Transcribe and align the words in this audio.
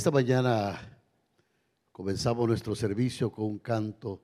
Esta 0.00 0.10
mañana 0.10 0.80
comenzamos 1.92 2.48
nuestro 2.48 2.74
servicio 2.74 3.30
con 3.30 3.44
un 3.44 3.58
canto 3.58 4.22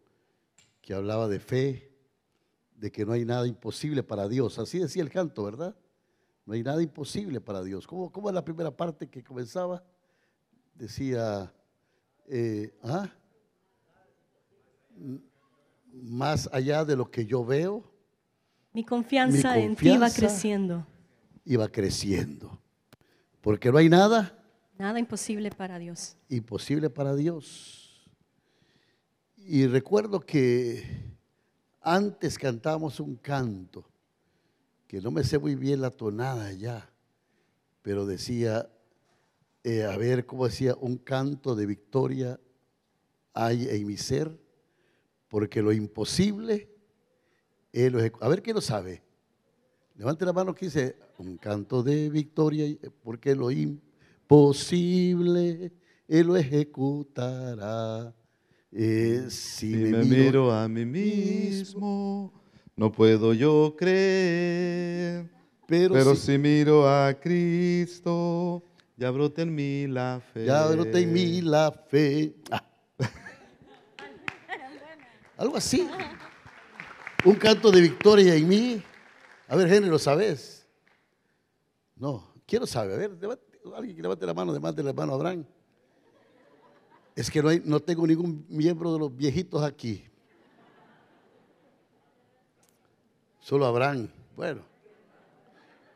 que 0.81 0.95
hablaba 0.95 1.29
de 1.29 1.39
fe, 1.39 1.93
de 2.75 2.91
que 2.91 3.05
no 3.05 3.13
hay 3.13 3.27
nada 3.27 3.47
imposible 3.47 4.03
para 4.03 4.27
Dios. 4.27 4.59
Así 4.59 4.79
decía 4.79 5.03
el 5.03 5.11
canto, 5.11 5.45
¿verdad? 5.45 5.77
No 6.47 6.55
hay 6.55 6.63
nada 6.63 6.81
imposible 6.83 7.43
para 7.43 7.63
Dios. 7.63 7.87
¿Cómo, 7.87 8.11
cómo 8.11 8.31
es 8.31 8.35
la 8.35 8.43
primera 8.43 8.75
parte 8.75 9.11
que 9.11 9.23
comenzaba? 9.23 9.85
Decía, 10.75 11.53
eh, 12.27 12.75
¿ah? 12.83 13.11
más 15.93 16.49
allá 16.55 16.87
de 16.87 16.97
lo 16.97 17.11
que 17.11 17.27
yo 17.27 17.45
veo. 17.45 17.85
Mi 18.73 18.83
confianza, 18.83 19.59
en 19.59 19.77
ti 19.77 19.95
va 19.99 20.09
creciendo. 20.09 20.87
Iba 21.45 21.69
creciendo. 21.69 22.63
Porque 23.43 23.71
no 23.71 23.77
hay 23.77 23.91
nada. 23.91 24.36
Nada 24.79 24.99
imposible 24.99 25.51
para 25.51 25.79
Dios. 25.79 26.17
Imposible 26.29 26.91
para 26.91 27.15
Dios. 27.15 28.11
Y 29.37 29.67
recuerdo 29.67 30.21
que 30.21 31.17
antes 31.81 32.39
cantábamos 32.39 33.01
un 33.01 33.17
canto, 33.17 33.89
que 34.87 35.01
no 35.01 35.11
me 35.11 35.25
sé 35.25 35.39
muy 35.39 35.55
bien 35.55 35.81
la 35.81 35.91
tonada 35.91 36.53
ya, 36.53 36.91
pero 37.81 38.05
decía, 38.05 38.69
eh, 39.65 39.85
a 39.85 39.97
ver 39.97 40.27
cómo 40.27 40.45
decía, 40.45 40.75
un 40.79 40.99
canto 40.99 41.55
de 41.55 41.65
victoria 41.65 42.39
hay 43.33 43.69
en 43.69 43.87
mi 43.87 43.97
ser 43.97 44.37
porque 45.29 45.63
lo 45.63 45.73
imposible, 45.73 46.69
Él 47.73 47.93
lo 47.95 48.01
A 48.21 48.29
ver, 48.29 48.43
¿quién 48.43 48.57
lo 48.57 48.61
sabe? 48.61 49.03
Levante 49.95 50.27
la 50.27 50.33
mano 50.33 50.55
que 50.55 50.67
dice, 50.67 50.97
un 51.19 51.39
canto 51.39 51.83
de 51.83 52.11
victoria, 52.11 52.67
porque 53.03 53.35
lo 53.35 53.51
imposible, 53.51 53.86
Él 56.09 56.27
lo 56.27 56.37
ejecutará. 56.37 58.15
Eh, 58.73 59.27
si, 59.31 59.69
me, 59.69 60.05
miro, 60.05 60.53
a 60.53 60.69
mí 60.69 60.85
mismo, 60.85 62.33
no 62.75 62.93
puedo 62.93 63.33
yo 63.33 63.75
creer. 63.77 65.31
Pero, 65.67 66.15
si, 66.15 66.39
miro 66.39 66.89
a 66.89 67.15
Cristo, 67.15 68.63
ya 68.97 69.11
brota 69.11 69.43
en 69.43 69.55
mí 69.55 69.87
la 69.87 70.21
fe. 70.33 70.45
Ya 70.45 70.67
brota 70.67 70.99
en 70.99 71.13
mí 71.13 71.41
la 71.41 71.73
fe. 71.73 72.35
Ah. 72.51 72.63
Algo 75.39 75.57
así. 75.57 75.89
Un 77.25 77.35
canto 77.35 77.71
de 77.71 77.81
victoria 77.81 78.35
en 78.35 78.49
mí. 78.49 78.83
A 79.49 79.57
ver, 79.57 79.73
Henry, 79.73 79.89
¿lo 79.89 79.99
sabes? 79.99 80.67
No, 81.97 82.35
quiero 82.47 82.67
saber. 82.67 83.19
A 83.23 83.27
ver, 83.27 83.41
alguien 83.75 83.97
que 83.97 84.03
levante 84.03 84.27
la 84.27 84.35
mano, 84.35 84.51
además 84.53 84.77
de 84.77 84.83
la 84.83 84.93
mano 84.93 85.15
Abraham. 85.15 85.45
Es 87.15 87.31
que 87.31 87.43
no, 87.43 87.49
hay, 87.49 87.63
no 87.65 87.81
tengo 87.81 88.07
ningún 88.07 88.45
miembro 88.49 88.93
de 88.93 88.99
los 88.99 89.17
viejitos 89.17 89.63
aquí. 89.63 90.05
Solo 93.41 93.65
Abraham. 93.65 94.09
Bueno, 94.37 94.63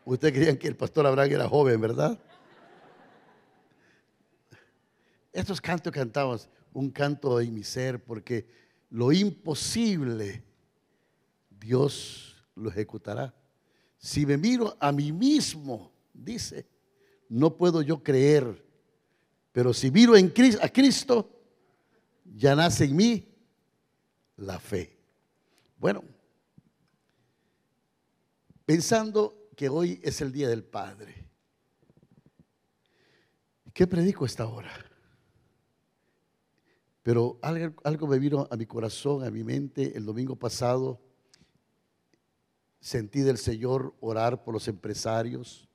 ustedes 0.04 0.32
creían 0.32 0.56
que 0.56 0.68
el 0.68 0.76
pastor 0.76 1.06
Abraham 1.06 1.32
era 1.32 1.48
joven, 1.48 1.80
¿verdad? 1.80 2.18
Estos 5.32 5.60
cantos 5.60 5.92
cantamos, 5.92 6.48
un 6.72 6.90
canto 6.90 7.40
en 7.40 7.54
mi 7.54 7.62
ser, 7.62 8.02
porque 8.02 8.46
lo 8.88 9.12
imposible, 9.12 10.42
Dios 11.50 12.44
lo 12.54 12.70
ejecutará. 12.70 13.34
Si 13.98 14.24
me 14.24 14.36
miro 14.36 14.76
a 14.80 14.90
mí 14.90 15.12
mismo, 15.12 15.92
dice, 16.12 16.66
no 17.30 17.56
puedo 17.56 17.80
yo 17.80 18.02
creer, 18.02 18.62
pero 19.52 19.72
si 19.72 19.90
miro 19.90 20.16
en 20.16 20.32
a 20.60 20.68
Cristo, 20.68 21.30
ya 22.24 22.54
nace 22.54 22.84
en 22.84 22.96
mí 22.96 23.34
la 24.36 24.58
fe. 24.58 24.98
Bueno, 25.78 26.02
pensando 28.66 29.48
que 29.56 29.68
hoy 29.68 30.00
es 30.02 30.20
el 30.20 30.32
Día 30.32 30.48
del 30.48 30.64
Padre, 30.64 31.28
¿qué 33.72 33.86
predico 33.86 34.26
esta 34.26 34.46
hora? 34.46 34.72
Pero 37.02 37.38
algo, 37.42 38.06
me 38.08 38.18
vino 38.18 38.48
a 38.50 38.56
mi 38.56 38.66
corazón, 38.66 39.24
a 39.24 39.30
mi 39.30 39.44
mente 39.44 39.96
el 39.96 40.04
domingo 40.04 40.36
pasado. 40.36 41.00
Sentí 42.80 43.20
del 43.20 43.38
Señor 43.38 43.94
orar 44.00 44.42
por 44.42 44.52
los 44.52 44.66
empresarios, 44.68 45.69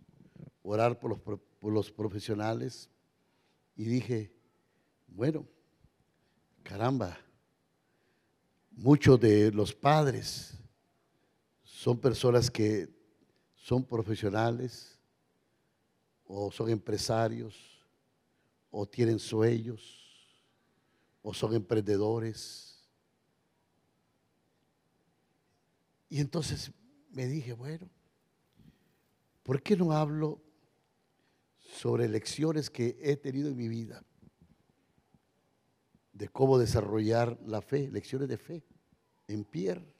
orar 0.66 1.00
por 1.00 1.12
los, 1.12 1.20
por 1.20 1.74
los 1.74 1.92
profesionales. 1.92 2.90
Y 3.76 3.86
dije, 3.86 4.34
bueno, 5.08 5.46
caramba, 6.64 7.18
muchos 8.72 9.20
de 9.20 9.52
los 9.52 9.74
padres 9.74 10.58
son 11.64 12.00
personas 12.00 12.50
que 12.50 12.90
son 13.56 13.84
profesionales 13.84 14.98
o 16.26 16.52
son 16.52 16.70
empresarios 16.70 17.56
o 18.72 18.86
tienen 18.86 19.20
sueños 19.20 20.02
o 21.22 21.34
son 21.34 21.54
emprendedores. 21.54 22.84
Y 26.10 26.20
entonces 26.20 26.72
me 27.12 27.28
dije, 27.28 27.54
bueno, 27.54 27.90
¿por 29.44 29.62
qué 29.62 29.76
no 29.76 29.92
hablo 29.92 30.45
sobre 31.76 32.08
lecciones 32.08 32.70
que 32.70 32.98
he 33.02 33.18
tenido 33.18 33.50
en 33.50 33.58
mi 33.58 33.68
vida? 33.68 34.04
De 36.14 36.30
cómo 36.30 36.58
desarrollar 36.58 37.38
la 37.46 37.62
fe, 37.62 37.90
lecciones 37.92 38.30
de 38.30 38.38
fe 38.38 38.64
en 39.28 39.44
Pierre. 39.44 39.94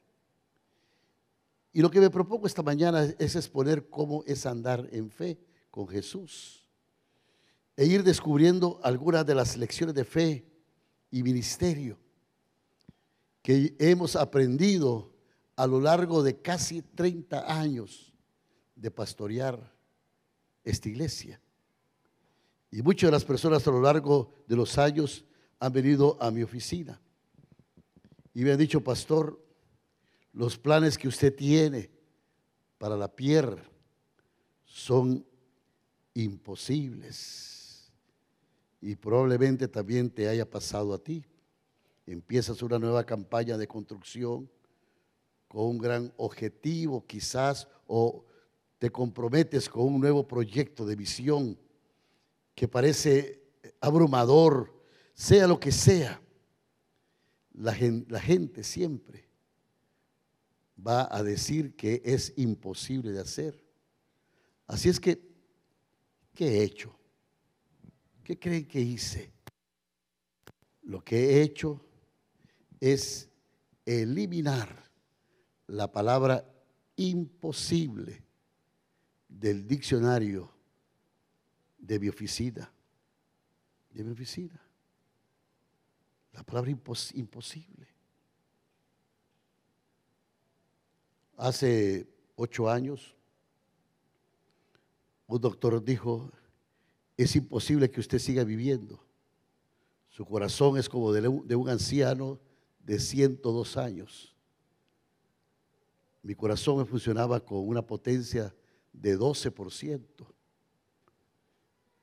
Y 1.72 1.82
lo 1.82 1.90
que 1.90 2.00
me 2.00 2.08
propongo 2.08 2.46
esta 2.46 2.62
mañana 2.62 3.04
es 3.18 3.36
exponer 3.36 3.90
cómo 3.90 4.24
es 4.26 4.46
andar 4.46 4.88
en 4.92 5.10
fe 5.10 5.38
con 5.70 5.86
Jesús 5.86 6.66
e 7.76 7.84
ir 7.84 8.02
descubriendo 8.02 8.80
algunas 8.82 9.26
de 9.26 9.34
las 9.34 9.58
lecciones 9.58 9.94
de 9.94 10.04
fe 10.04 10.46
y 11.10 11.22
ministerio 11.22 11.98
que 13.42 13.76
hemos 13.78 14.16
aprendido 14.16 15.12
a 15.54 15.66
lo 15.66 15.80
largo 15.80 16.22
de 16.22 16.40
casi 16.40 16.80
30 16.80 17.60
años 17.60 18.12
de 18.74 18.90
pastorear 18.90 19.72
esta 20.64 20.88
iglesia. 20.88 21.40
Y 22.70 22.82
muchas 22.82 23.08
de 23.08 23.12
las 23.12 23.24
personas 23.24 23.66
a 23.66 23.70
lo 23.70 23.80
largo 23.80 24.44
de 24.46 24.56
los 24.56 24.76
años 24.78 25.24
han 25.58 25.72
venido 25.72 26.16
a 26.20 26.30
mi 26.30 26.42
oficina 26.42 27.00
y 28.36 28.44
me 28.44 28.52
han 28.52 28.58
dicho, 28.58 28.84
pastor, 28.84 29.42
los 30.34 30.58
planes 30.58 30.98
que 30.98 31.08
usted 31.08 31.34
tiene 31.34 31.90
para 32.76 32.94
la 32.94 33.08
pierna 33.08 33.62
son 34.66 35.24
imposibles 36.12 37.90
y 38.82 38.94
probablemente 38.94 39.68
también 39.68 40.10
te 40.10 40.28
haya 40.28 40.44
pasado 40.44 40.92
a 40.92 40.98
ti. 40.98 41.24
Empiezas 42.06 42.60
una 42.60 42.78
nueva 42.78 43.04
campaña 43.04 43.56
de 43.56 43.66
construcción 43.66 44.50
con 45.48 45.64
un 45.64 45.78
gran 45.78 46.12
objetivo 46.18 47.06
quizás 47.06 47.66
o 47.86 48.26
te 48.78 48.90
comprometes 48.90 49.66
con 49.70 49.84
un 49.94 50.00
nuevo 50.02 50.28
proyecto 50.28 50.84
de 50.84 50.94
visión 50.94 51.58
que 52.56 52.66
parece 52.66 53.42
abrumador, 53.82 54.74
sea 55.14 55.46
lo 55.46 55.60
que 55.60 55.70
sea, 55.70 56.20
la 57.52 57.72
gente, 57.74 58.64
siempre 58.64 59.28
va 60.84 61.06
a 61.14 61.22
decir 61.22 61.76
que 61.76 62.02
es 62.04 62.32
imposible 62.36 63.12
de 63.12 63.20
hacer. 63.20 63.62
Así 64.66 64.88
es 64.88 64.98
que, 64.98 65.22
¿qué 66.34 66.48
he 66.48 66.62
hecho? 66.64 66.98
¿Qué 68.24 68.38
creen 68.38 68.66
que 68.66 68.80
hice? 68.80 69.30
Lo 70.82 71.04
que 71.04 71.16
he 71.16 71.42
hecho 71.42 71.84
es 72.80 73.28
eliminar 73.84 74.90
la 75.66 75.92
palabra 75.92 76.50
imposible 76.96 78.24
del 79.28 79.66
diccionario 79.66 80.55
de 81.78 81.98
mi 81.98 82.08
oficina. 82.08 82.70
De 83.90 84.04
mi 84.04 84.12
oficina. 84.12 84.60
La 86.32 86.42
palabra 86.42 86.70
imposible. 86.70 87.88
Hace 91.36 92.06
ocho 92.34 92.68
años, 92.70 93.14
un 95.26 95.40
doctor 95.40 95.82
dijo, 95.82 96.30
es 97.16 97.34
imposible 97.36 97.90
que 97.90 98.00
usted 98.00 98.18
siga 98.18 98.44
viviendo. 98.44 99.02
Su 100.08 100.24
corazón 100.24 100.78
es 100.78 100.88
como 100.88 101.12
de 101.12 101.28
un, 101.28 101.68
anciano 101.68 102.38
de 102.80 102.98
102 102.98 103.76
años. 103.76 104.34
Mi 106.22 106.34
corazón 106.34 106.86
funcionaba 106.86 107.40
con 107.40 107.66
una 107.66 107.82
potencia 107.82 108.54
de 108.92 109.18
12%. 109.18 110.02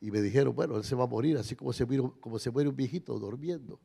Y 0.03 0.11
me 0.11 0.21
dijeron, 0.21 0.53
bueno, 0.53 0.75
él 0.75 0.83
se 0.83 0.95
va 0.95 1.05
a 1.05 1.07
morir, 1.07 1.38
así 1.38 1.55
como 1.55 1.71
se, 1.71 1.88
como 1.88 2.38
se 2.38 2.51
muere 2.51 2.67
un 2.67 2.75
viejito 2.75 3.17
durmiendo. 3.17 3.79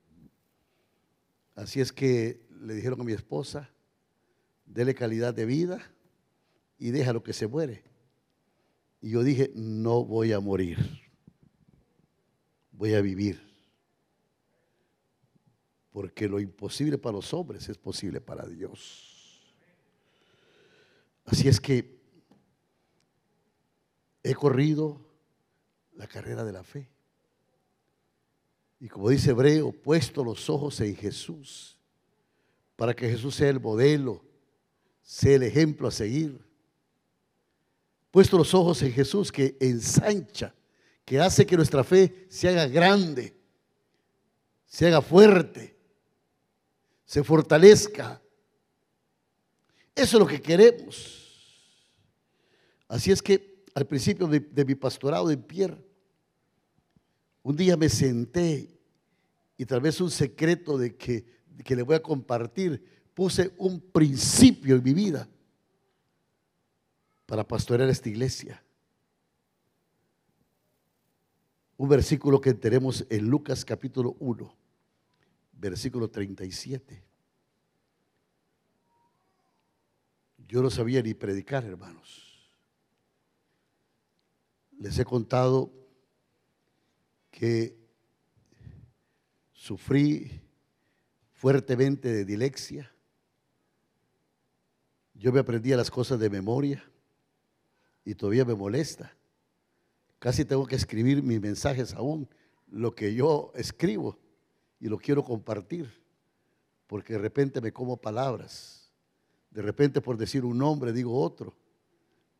Así 1.55 1.81
es 1.81 1.93
que 1.93 2.44
le 2.61 2.75
dijeron 2.75 3.00
a 3.00 3.05
mi 3.05 3.12
esposa, 3.12 3.70
dele 4.67 4.97
calidad 4.97 5.32
de 5.32 5.47
vida 5.47 5.81
y 6.76 6.91
déjalo 6.91 7.23
que 7.23 7.32
se 7.32 7.47
muere. 7.47 7.85
Y 9.00 9.11
yo 9.11 9.23
dije, 9.23 9.53
no 9.55 10.05
voy 10.05 10.32
a 10.32 10.41
morir, 10.41 10.79
voy 12.73 12.94
a 12.94 13.00
vivir. 13.00 13.41
Porque 15.93 16.29
lo 16.29 16.41
imposible 16.41 16.99
para 16.99 17.14
los 17.14 17.32
hombres 17.32 17.69
es 17.69 17.79
posible 17.79 18.21
para 18.21 18.44
Dios. 18.44 19.55
Así 21.25 21.47
es 21.47 21.61
que 21.61 21.97
he 24.25 24.35
corrido 24.35 25.08
la 25.99 26.06
carrera 26.06 26.45
de 26.45 26.53
la 26.53 26.62
fe. 26.62 26.89
Y 28.81 28.89
como 28.89 29.11
dice 29.11 29.31
Hebreo, 29.31 29.73
puesto 29.73 30.25
los 30.25 30.49
ojos 30.49 30.81
en 30.81 30.97
Jesús, 30.97 31.77
para 32.77 32.95
que 32.95 33.11
Jesús 33.11 33.35
sea 33.35 33.50
el 33.50 33.61
modelo, 33.61 34.25
sea 35.03 35.35
el 35.35 35.43
ejemplo 35.43 35.89
a 35.89 35.91
seguir. 35.91 36.41
Puesto 38.12 38.39
los 38.39 38.55
ojos 38.55 38.81
en 38.83 38.93
Jesús 38.93 39.33
que 39.33 39.56
ensancha, 39.61 40.55
que 41.05 41.19
hace 41.19 41.45
que 41.45 41.56
nuestra 41.56 41.83
fe 41.83 42.27
se 42.31 42.49
haga 42.49 42.69
grande, 42.69 43.37
se 44.67 44.87
haga 44.87 45.03
fuerte, 45.03 45.77
se 47.05 47.25
fortalezca. 47.25 48.23
Eso 49.97 50.17
es 50.17 50.21
lo 50.21 50.27
que 50.27 50.41
queremos. 50.41 51.25
Así 52.87 53.11
es 53.11 53.21
que 53.21 53.65
al 53.75 53.87
principio 53.87 54.29
de, 54.29 54.39
de 54.39 54.65
mi 54.65 54.77
pastorado 54.77 55.27
de 55.27 55.37
Pierre, 55.37 55.88
un 57.49 57.56
día 57.56 57.79
me 57.79 57.89
senté 57.89 58.79
y 59.56 59.65
tal 59.65 59.81
vez 59.81 60.03
un 60.03 60.11
secreto 60.11 60.77
de 60.77 60.97
que, 60.97 61.25
que 61.65 61.75
le 61.75 61.81
voy 61.81 61.97
a 61.97 62.03
compartir, 62.03 63.09
puse 63.15 63.55
un 63.56 63.81
principio 63.81 64.77
en 64.77 64.83
mi 64.83 64.93
vida 64.93 65.27
para 67.25 67.49
pastorear 67.49 67.89
esta 67.89 68.11
iglesia. 68.11 68.62
Un 71.79 71.89
versículo 71.89 72.39
que 72.39 72.53
tenemos 72.53 73.06
en 73.09 73.31
Lucas 73.31 73.65
capítulo 73.65 74.15
1, 74.21 74.55
versículo 75.53 76.11
37. 76.11 77.03
Yo 80.47 80.61
no 80.61 80.69
sabía 80.69 81.00
ni 81.00 81.15
predicar, 81.15 81.65
hermanos. 81.65 82.53
Les 84.79 84.99
he 84.99 85.05
contado 85.06 85.73
que 87.38 87.79
sufrí 89.52 90.43
fuertemente 91.35 92.12
de 92.12 92.25
dilexia. 92.25 92.93
Yo 95.14 95.31
me 95.31 95.38
aprendía 95.38 95.76
las 95.76 95.88
cosas 95.88 96.19
de 96.19 96.31
memoria 96.31 96.82
y 98.05 98.17
todavía 98.17 98.44
me 98.44 98.56
molesta. 98.56 99.14
Casi 100.19 100.44
tengo 100.44 100.67
que 100.67 100.75
escribir 100.75 101.23
mis 101.23 101.40
mensajes 101.40 101.94
aún, 101.94 102.29
lo 102.67 102.93
que 102.96 103.14
yo 103.14 103.52
escribo 103.55 104.19
y 104.81 104.88
lo 104.88 104.99
quiero 104.99 105.23
compartir, 105.23 105.88
porque 106.88 107.12
de 107.12 107.20
repente 107.20 107.61
me 107.61 107.73
como 107.73 107.99
palabras. 107.99 108.90
De 109.52 109.62
repente 109.62 110.00
por 110.00 110.17
decir 110.17 110.44
un 110.44 110.58
nombre 110.58 110.93
digo 110.93 111.17
otro, 111.17 111.55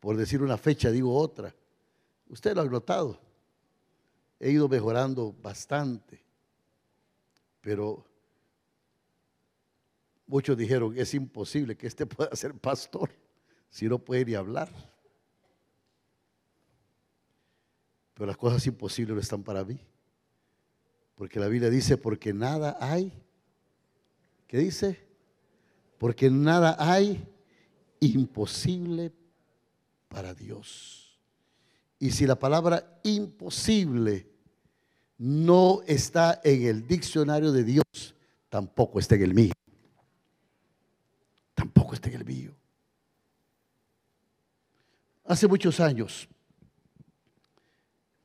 por 0.01 0.17
decir 0.17 0.41
una 0.41 0.57
fecha 0.57 0.91
digo 0.91 1.15
otra. 1.17 1.55
Usted 2.27 2.53
lo 2.53 2.63
ha 2.63 2.65
notado 2.65 3.28
he 4.39 4.51
ido 4.51 4.69
mejorando 4.69 5.33
bastante, 5.33 6.23
pero 7.61 8.05
muchos 10.25 10.57
dijeron, 10.57 10.97
es 10.97 11.13
imposible 11.13 11.75
que 11.75 11.87
este 11.87 12.05
pueda 12.05 12.35
ser 12.35 12.53
pastor 12.53 13.11
si 13.69 13.87
no 13.87 13.99
puede 13.99 14.25
ni 14.25 14.35
hablar. 14.35 14.69
Pero 18.13 18.27
las 18.27 18.37
cosas 18.37 18.65
imposibles 18.67 19.15
no 19.15 19.21
están 19.21 19.43
para 19.43 19.63
mí. 19.63 19.79
Porque 21.15 21.39
la 21.39 21.47
Biblia 21.47 21.69
dice, 21.69 21.97
porque 21.97 22.33
nada 22.33 22.77
hay. 22.79 23.13
¿Qué 24.47 24.57
dice? 24.57 25.07
Porque 25.97 26.29
nada 26.29 26.75
hay 26.79 27.27
imposible 27.99 29.13
para 30.07 30.33
Dios. 30.33 31.17
Y 31.99 32.11
si 32.11 32.25
la 32.25 32.39
palabra 32.39 32.99
imposible 33.03 34.28
no 35.19 35.81
está 35.85 36.41
en 36.43 36.63
el 36.63 36.87
diccionario 36.87 37.51
de 37.51 37.63
Dios, 37.63 38.15
tampoco 38.49 38.99
está 38.99 39.15
en 39.15 39.23
el 39.23 39.33
mío. 39.35 39.53
Tampoco 41.53 41.93
está 41.93 42.09
en 42.09 42.15
el 42.15 42.25
mío. 42.25 42.55
Hace 45.25 45.47
muchos 45.47 45.79
años, 45.79 46.27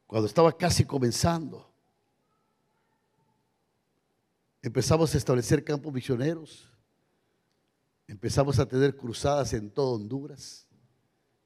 cuando 0.06 0.26
estaba 0.26 0.56
casi 0.56 0.85
comenzando, 0.87 1.70
empezamos 4.62 5.14
a 5.14 5.19
establecer 5.19 5.62
campos 5.62 5.93
misioneros, 5.93 6.70
empezamos 8.06 8.58
a 8.58 8.67
tener 8.67 8.96
cruzadas 8.96 9.52
en 9.52 9.69
todo 9.69 9.96
Honduras, 9.96 10.67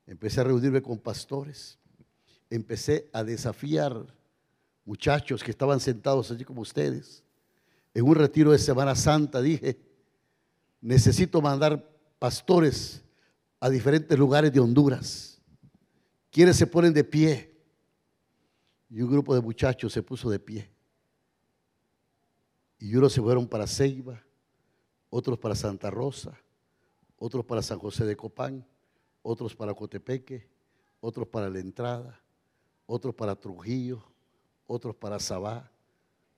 empecé 0.06 0.41
a 0.41 0.45
reunirme 0.45 0.81
con 0.81 0.99
pastores 0.99 1.79
empecé 2.50 3.09
a 3.12 3.25
desafiar 3.25 4.15
muchachos 4.88 5.44
que 5.44 5.50
estaban 5.50 5.81
sentados 5.81 6.31
allí 6.31 6.46
como 6.46 6.62
ustedes. 6.62 7.23
En 7.93 8.06
un 8.06 8.14
retiro 8.14 8.52
de 8.52 8.58
Semana 8.58 8.94
Santa 8.94 9.43
dije, 9.43 9.79
necesito 10.81 11.43
mandar 11.43 11.87
pastores 12.19 13.05
a 13.61 13.69
diferentes 13.69 14.19
lugares 14.19 14.50
de 14.50 14.61
Honduras. 14.61 15.42
¿Quiénes 16.30 16.57
se 16.57 16.66
ponen 16.66 16.95
de 16.95 17.04
pie? 17.04 17.54
Y 18.88 19.02
un 19.02 19.11
grupo 19.11 19.35
de 19.35 19.42
muchachos 19.42 19.92
se 19.92 20.02
puso 20.02 20.30
de 20.30 20.38
pie. 20.38 20.71
Y 22.78 22.97
unos 22.97 23.12
se 23.12 23.21
fueron 23.21 23.47
para 23.47 23.66
Ceiba, 23.66 24.25
otros 25.11 25.38
para 25.38 25.54
Santa 25.54 25.90
Rosa, 25.90 26.33
otros 27.18 27.45
para 27.45 27.61
San 27.61 27.78
José 27.78 28.07
de 28.07 28.16
Copán, 28.16 28.66
otros 29.21 29.54
para 29.54 29.75
Cotepeque, 29.75 30.49
otros 31.00 31.28
para 31.28 31.50
la 31.50 31.59
entrada, 31.59 32.18
otros 32.87 33.14
para 33.14 33.35
Trujillo, 33.35 34.02
otros 34.68 34.94
para 34.94 35.18
Sabá, 35.18 35.68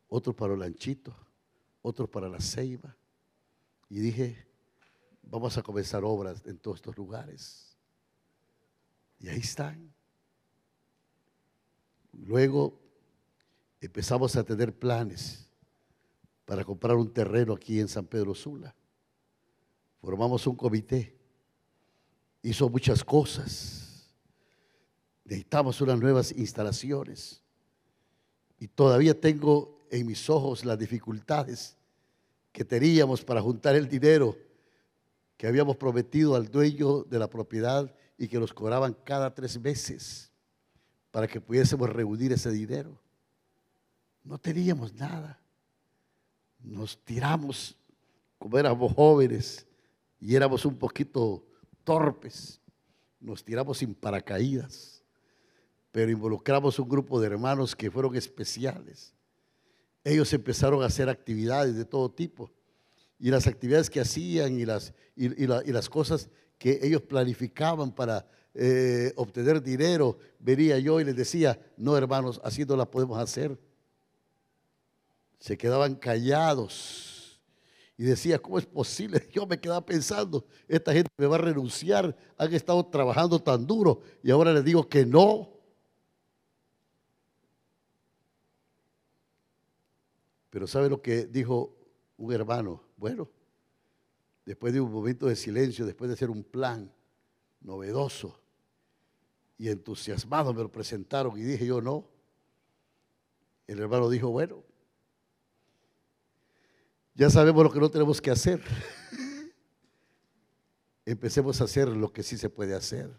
otros 0.08 0.34
para 0.34 0.54
Olanchito, 0.54 1.14
otros 1.82 2.08
para 2.08 2.30
La 2.30 2.40
Ceiba. 2.40 2.96
Y 3.90 3.98
dije, 4.00 4.46
vamos 5.22 5.58
a 5.58 5.62
comenzar 5.62 6.02
obras 6.02 6.46
en 6.46 6.56
todos 6.56 6.78
estos 6.78 6.96
lugares. 6.96 7.76
Y 9.18 9.28
ahí 9.28 9.40
están. 9.40 9.92
Luego 12.12 12.80
empezamos 13.82 14.34
a 14.36 14.42
tener 14.42 14.74
planes 14.74 15.46
para 16.46 16.64
comprar 16.64 16.96
un 16.96 17.12
terreno 17.12 17.52
aquí 17.52 17.78
en 17.78 17.88
San 17.88 18.06
Pedro 18.06 18.34
Sula. 18.34 18.74
Formamos 20.00 20.46
un 20.46 20.56
comité. 20.56 21.14
Hizo 22.42 22.70
muchas 22.70 23.04
cosas 23.04 23.80
necesitamos 25.30 25.80
unas 25.80 26.00
nuevas 26.00 26.32
instalaciones. 26.32 27.40
Y 28.60 28.68
todavía 28.68 29.18
tengo 29.18 29.78
en 29.90 30.06
mis 30.06 30.28
ojos 30.28 30.64
las 30.64 30.78
dificultades 30.78 31.76
que 32.52 32.64
teníamos 32.64 33.24
para 33.24 33.40
juntar 33.40 33.74
el 33.74 33.88
dinero 33.88 34.36
que 35.38 35.46
habíamos 35.46 35.78
prometido 35.78 36.36
al 36.36 36.50
dueño 36.50 37.02
de 37.04 37.18
la 37.18 37.28
propiedad 37.28 37.92
y 38.18 38.28
que 38.28 38.38
nos 38.38 38.52
cobraban 38.52 38.94
cada 39.02 39.34
tres 39.34 39.58
meses 39.58 40.30
para 41.10 41.26
que 41.26 41.40
pudiésemos 41.40 41.88
reunir 41.88 42.32
ese 42.32 42.50
dinero. 42.50 43.00
No 44.22 44.36
teníamos 44.36 44.92
nada. 44.92 45.40
Nos 46.62 47.02
tiramos 47.02 47.74
como 48.38 48.58
éramos 48.58 48.92
jóvenes 48.92 49.66
y 50.20 50.34
éramos 50.34 50.66
un 50.66 50.76
poquito 50.76 51.42
torpes. 51.82 52.60
Nos 53.18 53.42
tiramos 53.42 53.78
sin 53.78 53.94
paracaídas 53.94 54.99
pero 55.92 56.10
involucramos 56.10 56.78
un 56.78 56.88
grupo 56.88 57.20
de 57.20 57.26
hermanos 57.26 57.74
que 57.74 57.90
fueron 57.90 58.16
especiales. 58.16 59.14
Ellos 60.04 60.32
empezaron 60.32 60.82
a 60.82 60.86
hacer 60.86 61.08
actividades 61.08 61.76
de 61.76 61.84
todo 61.84 62.10
tipo. 62.10 62.50
Y 63.18 63.30
las 63.30 63.46
actividades 63.46 63.90
que 63.90 64.00
hacían 64.00 64.58
y 64.58 64.64
las, 64.64 64.94
y, 65.14 65.46
las 65.46 65.88
cosas 65.88 66.30
que 66.58 66.80
ellos 66.82 67.02
planificaban 67.02 67.92
para 67.92 68.26
eh, 68.54 69.12
obtener 69.16 69.62
dinero, 69.62 70.18
venía 70.38 70.78
yo 70.78 71.00
y 71.00 71.04
les 71.04 71.16
decía, 71.16 71.60
no 71.76 71.96
hermanos, 71.96 72.40
así 72.42 72.64
no 72.64 72.76
la 72.76 72.90
podemos 72.90 73.18
hacer. 73.18 73.58
Se 75.38 75.58
quedaban 75.58 75.96
callados 75.96 77.40
y 78.00 78.04
decía, 78.04 78.38
¿cómo 78.38 78.58
es 78.58 78.64
posible? 78.64 79.28
Yo 79.34 79.46
me 79.46 79.60
quedaba 79.60 79.84
pensando, 79.84 80.46
esta 80.66 80.90
gente 80.90 81.10
me 81.18 81.26
va 81.26 81.36
a 81.36 81.40
renunciar, 81.40 82.16
han 82.38 82.54
estado 82.54 82.86
trabajando 82.86 83.42
tan 83.42 83.66
duro 83.66 84.00
y 84.22 84.30
ahora 84.30 84.54
les 84.54 84.64
digo 84.64 84.88
que 84.88 85.04
no. 85.04 85.59
Pero 90.50 90.66
¿sabe 90.66 90.90
lo 90.90 91.00
que 91.00 91.26
dijo 91.26 91.76
un 92.16 92.32
hermano? 92.32 92.82
Bueno, 92.96 93.30
después 94.44 94.72
de 94.72 94.80
un 94.80 94.92
momento 94.92 95.26
de 95.26 95.36
silencio, 95.36 95.86
después 95.86 96.08
de 96.08 96.14
hacer 96.14 96.28
un 96.28 96.42
plan 96.42 96.92
novedoso 97.60 98.40
y 99.56 99.68
entusiasmado, 99.68 100.52
me 100.52 100.62
lo 100.62 100.72
presentaron 100.72 101.38
y 101.38 101.42
dije 101.42 101.66
yo 101.66 101.80
no. 101.80 102.08
El 103.68 103.78
hermano 103.78 104.10
dijo, 104.10 104.28
bueno, 104.30 104.64
ya 107.14 107.30
sabemos 107.30 107.62
lo 107.62 107.70
que 107.70 107.78
no 107.78 107.90
tenemos 107.90 108.20
que 108.20 108.32
hacer. 108.32 108.60
Empecemos 111.04 111.60
a 111.60 111.64
hacer 111.64 111.88
lo 111.88 112.12
que 112.12 112.24
sí 112.24 112.36
se 112.36 112.50
puede 112.50 112.74
hacer. 112.74 113.16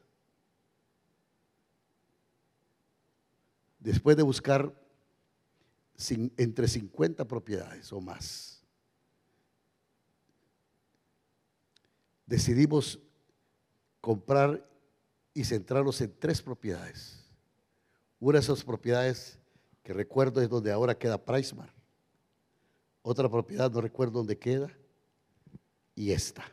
Después 3.79 4.17
de 4.17 4.23
buscar 4.23 4.80
entre 6.09 6.67
50 6.67 7.27
propiedades 7.27 7.91
o 7.93 8.01
más, 8.01 8.63
decidimos 12.25 12.99
comprar 13.99 14.67
y 15.33 15.43
centrarnos 15.43 16.01
en 16.01 16.13
tres 16.17 16.41
propiedades. 16.41 17.23
Una 18.19 18.39
de 18.39 18.43
esas 18.43 18.63
propiedades 18.63 19.37
que 19.83 19.93
recuerdo 19.93 20.41
es 20.41 20.49
donde 20.49 20.71
ahora 20.71 20.97
queda 20.97 21.23
Pricemar. 21.23 21.73
Otra 23.01 23.29
propiedad 23.29 23.71
no 23.71 23.81
recuerdo 23.81 24.19
dónde 24.19 24.37
queda. 24.37 24.71
Y 25.95 26.11
esta. 26.11 26.43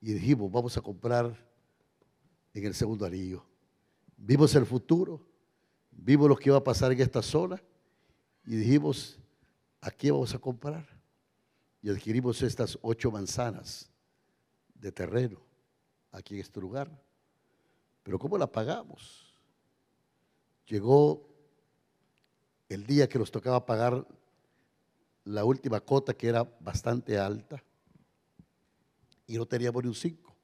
Y 0.00 0.14
dijimos, 0.14 0.50
vamos 0.50 0.76
a 0.76 0.80
comprar 0.80 1.36
en 2.54 2.64
el 2.64 2.74
segundo 2.74 3.04
anillo. 3.04 3.44
Vimos 4.16 4.54
el 4.54 4.66
futuro, 4.66 5.24
vimos 5.90 6.28
lo 6.28 6.36
que 6.36 6.48
iba 6.48 6.58
a 6.58 6.64
pasar 6.64 6.92
en 6.92 7.00
esta 7.00 7.22
zona 7.22 7.62
y 8.44 8.56
dijimos, 8.56 9.18
aquí 9.80 10.10
vamos 10.10 10.34
a 10.34 10.38
comprar. 10.38 10.86
Y 11.82 11.90
adquirimos 11.90 12.42
estas 12.42 12.78
ocho 12.82 13.10
manzanas 13.10 13.90
de 14.74 14.92
terreno 14.92 15.40
aquí 16.12 16.34
en 16.34 16.40
este 16.40 16.60
lugar. 16.60 16.90
Pero 18.02 18.18
¿cómo 18.18 18.36
la 18.36 18.50
pagamos? 18.50 19.34
Llegó 20.66 21.26
el 22.68 22.86
día 22.86 23.08
que 23.08 23.18
nos 23.18 23.30
tocaba 23.30 23.64
pagar 23.64 24.06
la 25.24 25.44
última 25.44 25.80
cota 25.80 26.14
que 26.14 26.28
era 26.28 26.44
bastante 26.60 27.18
alta 27.18 27.62
y 29.26 29.36
no 29.36 29.46
teníamos 29.46 29.82
ni 29.82 29.88
un 29.88 29.94
cinco. 29.94 30.34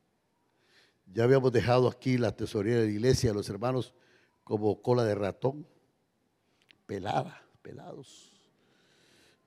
Ya 1.12 1.24
habíamos 1.24 1.52
dejado 1.52 1.88
aquí 1.88 2.18
la 2.18 2.34
tesorería 2.34 2.80
de 2.80 2.86
la 2.86 2.92
iglesia, 2.92 3.32
los 3.32 3.48
hermanos 3.48 3.94
como 4.44 4.82
cola 4.82 5.04
de 5.04 5.14
ratón, 5.14 5.66
pelada, 6.86 7.45
pelados. 7.66 8.30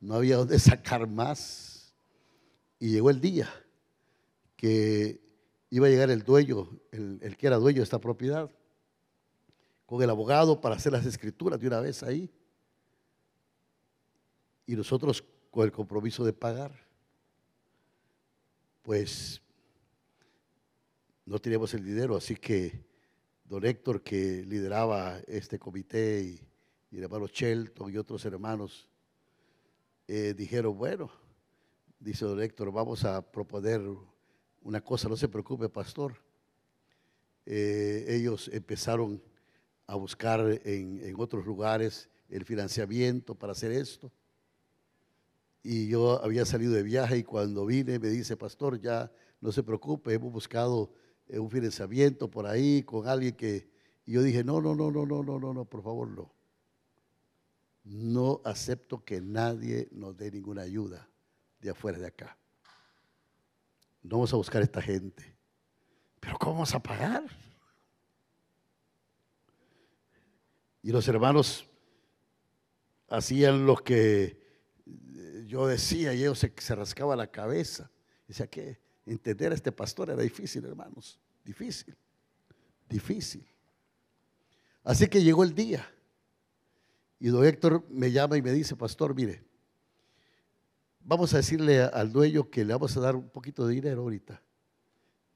No 0.02 0.16
había 0.16 0.36
dónde 0.36 0.60
sacar 0.72 1.08
más. 1.08 1.94
Y 2.80 2.92
llegó 2.92 3.10
el 3.10 3.22
día 3.22 3.50
que 4.58 5.22
iba 5.70 5.88
a 5.88 5.90
llegar 5.90 6.10
el 6.10 6.24
dueño, 6.24 6.70
el, 6.92 7.20
el 7.22 7.38
que 7.38 7.48
era 7.48 7.56
dueño 7.56 7.78
de 7.78 7.84
esta 7.84 8.00
propiedad, 8.00 8.52
con 9.86 10.04
el 10.04 10.10
abogado 10.10 10.60
para 10.60 10.76
hacer 10.76 10.92
las 10.92 11.06
escrituras 11.06 11.60
de 11.62 11.68
una 11.68 11.80
vez 11.80 12.04
ahí 12.04 12.30
y 14.66 14.76
nosotros 14.76 15.24
con 15.50 15.64
el 15.66 15.72
compromiso 15.72 16.24
de 16.26 16.34
pagar, 16.34 16.72
pues 18.82 19.42
no 21.26 21.40
teníamos 21.40 21.74
el 21.74 21.84
dinero, 21.86 22.16
así 22.18 22.36
que 22.36 22.86
don 23.46 23.66
Héctor, 23.66 24.04
que 24.04 24.44
lideraba 24.46 25.20
este 25.26 25.58
comité, 25.58 26.22
y, 26.22 26.49
el 26.98 27.04
hermano 27.04 27.28
Shelton 27.28 27.94
y 27.94 27.98
otros 27.98 28.26
hermanos, 28.26 28.90
eh, 30.08 30.34
dijeron, 30.36 30.78
bueno, 30.78 31.12
dice 32.00 32.26
don 32.26 32.42
Héctor, 32.42 32.72
vamos 32.72 33.06
a 33.06 33.22
proponer 33.22 33.82
una 34.62 34.82
cosa, 34.82 35.08
no 35.08 35.16
se 35.16 35.28
preocupe, 35.28 35.70
pastor. 35.70 36.16
Eh, 37.46 38.06
ellos 38.10 38.50
empezaron 38.54 39.22
a 39.88 39.96
buscar 39.96 40.40
en, 40.64 41.00
en 41.04 41.16
otros 41.20 41.46
lugares 41.46 42.10
el 42.30 42.46
financiamiento 42.46 43.36
para 43.36 43.54
hacer 43.54 43.72
esto 43.72 44.12
y 45.64 45.88
yo 45.88 46.24
había 46.24 46.46
salido 46.46 46.74
de 46.74 46.84
viaje 46.84 47.18
y 47.18 47.24
cuando 47.24 47.66
vine 47.66 48.00
me 48.00 48.10
dice, 48.10 48.38
pastor, 48.38 48.80
ya 48.80 49.12
no 49.42 49.52
se 49.52 49.64
preocupe, 49.64 50.14
hemos 50.14 50.32
buscado 50.32 50.92
eh, 51.28 51.40
un 51.40 51.50
financiamiento 51.50 52.30
por 52.30 52.48
ahí 52.48 52.84
con 52.84 53.08
alguien 53.08 53.36
que... 53.36 53.70
Y 54.06 54.14
yo 54.14 54.24
dije, 54.24 54.44
no, 54.44 54.62
no, 54.62 54.74
no, 54.74 54.90
no, 54.90 55.06
no, 55.06 55.22
no, 55.22 55.40
no, 55.40 55.54
no, 55.54 55.66
por 55.66 55.84
favor, 55.84 56.08
no. 56.08 56.34
No 57.90 58.40
acepto 58.46 59.04
que 59.04 59.20
nadie 59.20 59.88
nos 59.92 60.16
dé 60.16 60.30
ninguna 60.30 60.62
ayuda 60.62 61.10
de 61.60 61.72
afuera 61.72 61.98
de 61.98 62.06
acá. 62.06 62.38
No 64.04 64.18
vamos 64.18 64.32
a 64.32 64.38
buscar 64.38 64.62
a 64.62 64.66
esta 64.66 64.80
gente. 64.80 65.36
Pero 66.20 66.38
¿cómo 66.38 66.54
vamos 66.54 66.76
a 66.76 66.84
pagar? 66.84 67.24
Y 70.84 70.92
los 70.92 71.08
hermanos 71.08 71.66
hacían 73.10 73.66
lo 73.66 73.76
que 73.78 74.40
yo 75.48 75.66
decía 75.66 76.14
y 76.14 76.20
ellos 76.20 76.38
se, 76.38 76.54
se 76.56 76.76
rascaba 76.76 77.16
la 77.16 77.32
cabeza. 77.32 77.90
Decía 78.28 78.46
que 78.46 78.80
entender 79.08 79.52
a 79.52 79.56
este 79.56 79.72
pastor 79.72 80.12
era 80.12 80.22
difícil, 80.22 80.64
hermanos. 80.64 81.20
Difícil. 81.44 81.98
Difícil. 82.88 83.48
Así 84.84 85.08
que 85.08 85.24
llegó 85.24 85.44
el 85.44 85.56
día. 85.56 85.92
Y 87.20 87.28
don 87.28 87.46
Héctor 87.46 87.86
me 87.90 88.12
llama 88.12 88.38
y 88.38 88.42
me 88.42 88.52
dice, 88.52 88.76
pastor, 88.76 89.14
mire, 89.14 89.44
vamos 91.02 91.34
a 91.34 91.38
decirle 91.38 91.82
al 91.82 92.12
dueño 92.12 92.50
que 92.50 92.64
le 92.64 92.74
vamos 92.74 92.96
a 92.96 93.02
dar 93.02 93.16
un 93.16 93.30
poquito 93.30 93.68
de 93.68 93.76
dinero 93.76 94.02
ahorita 94.02 94.42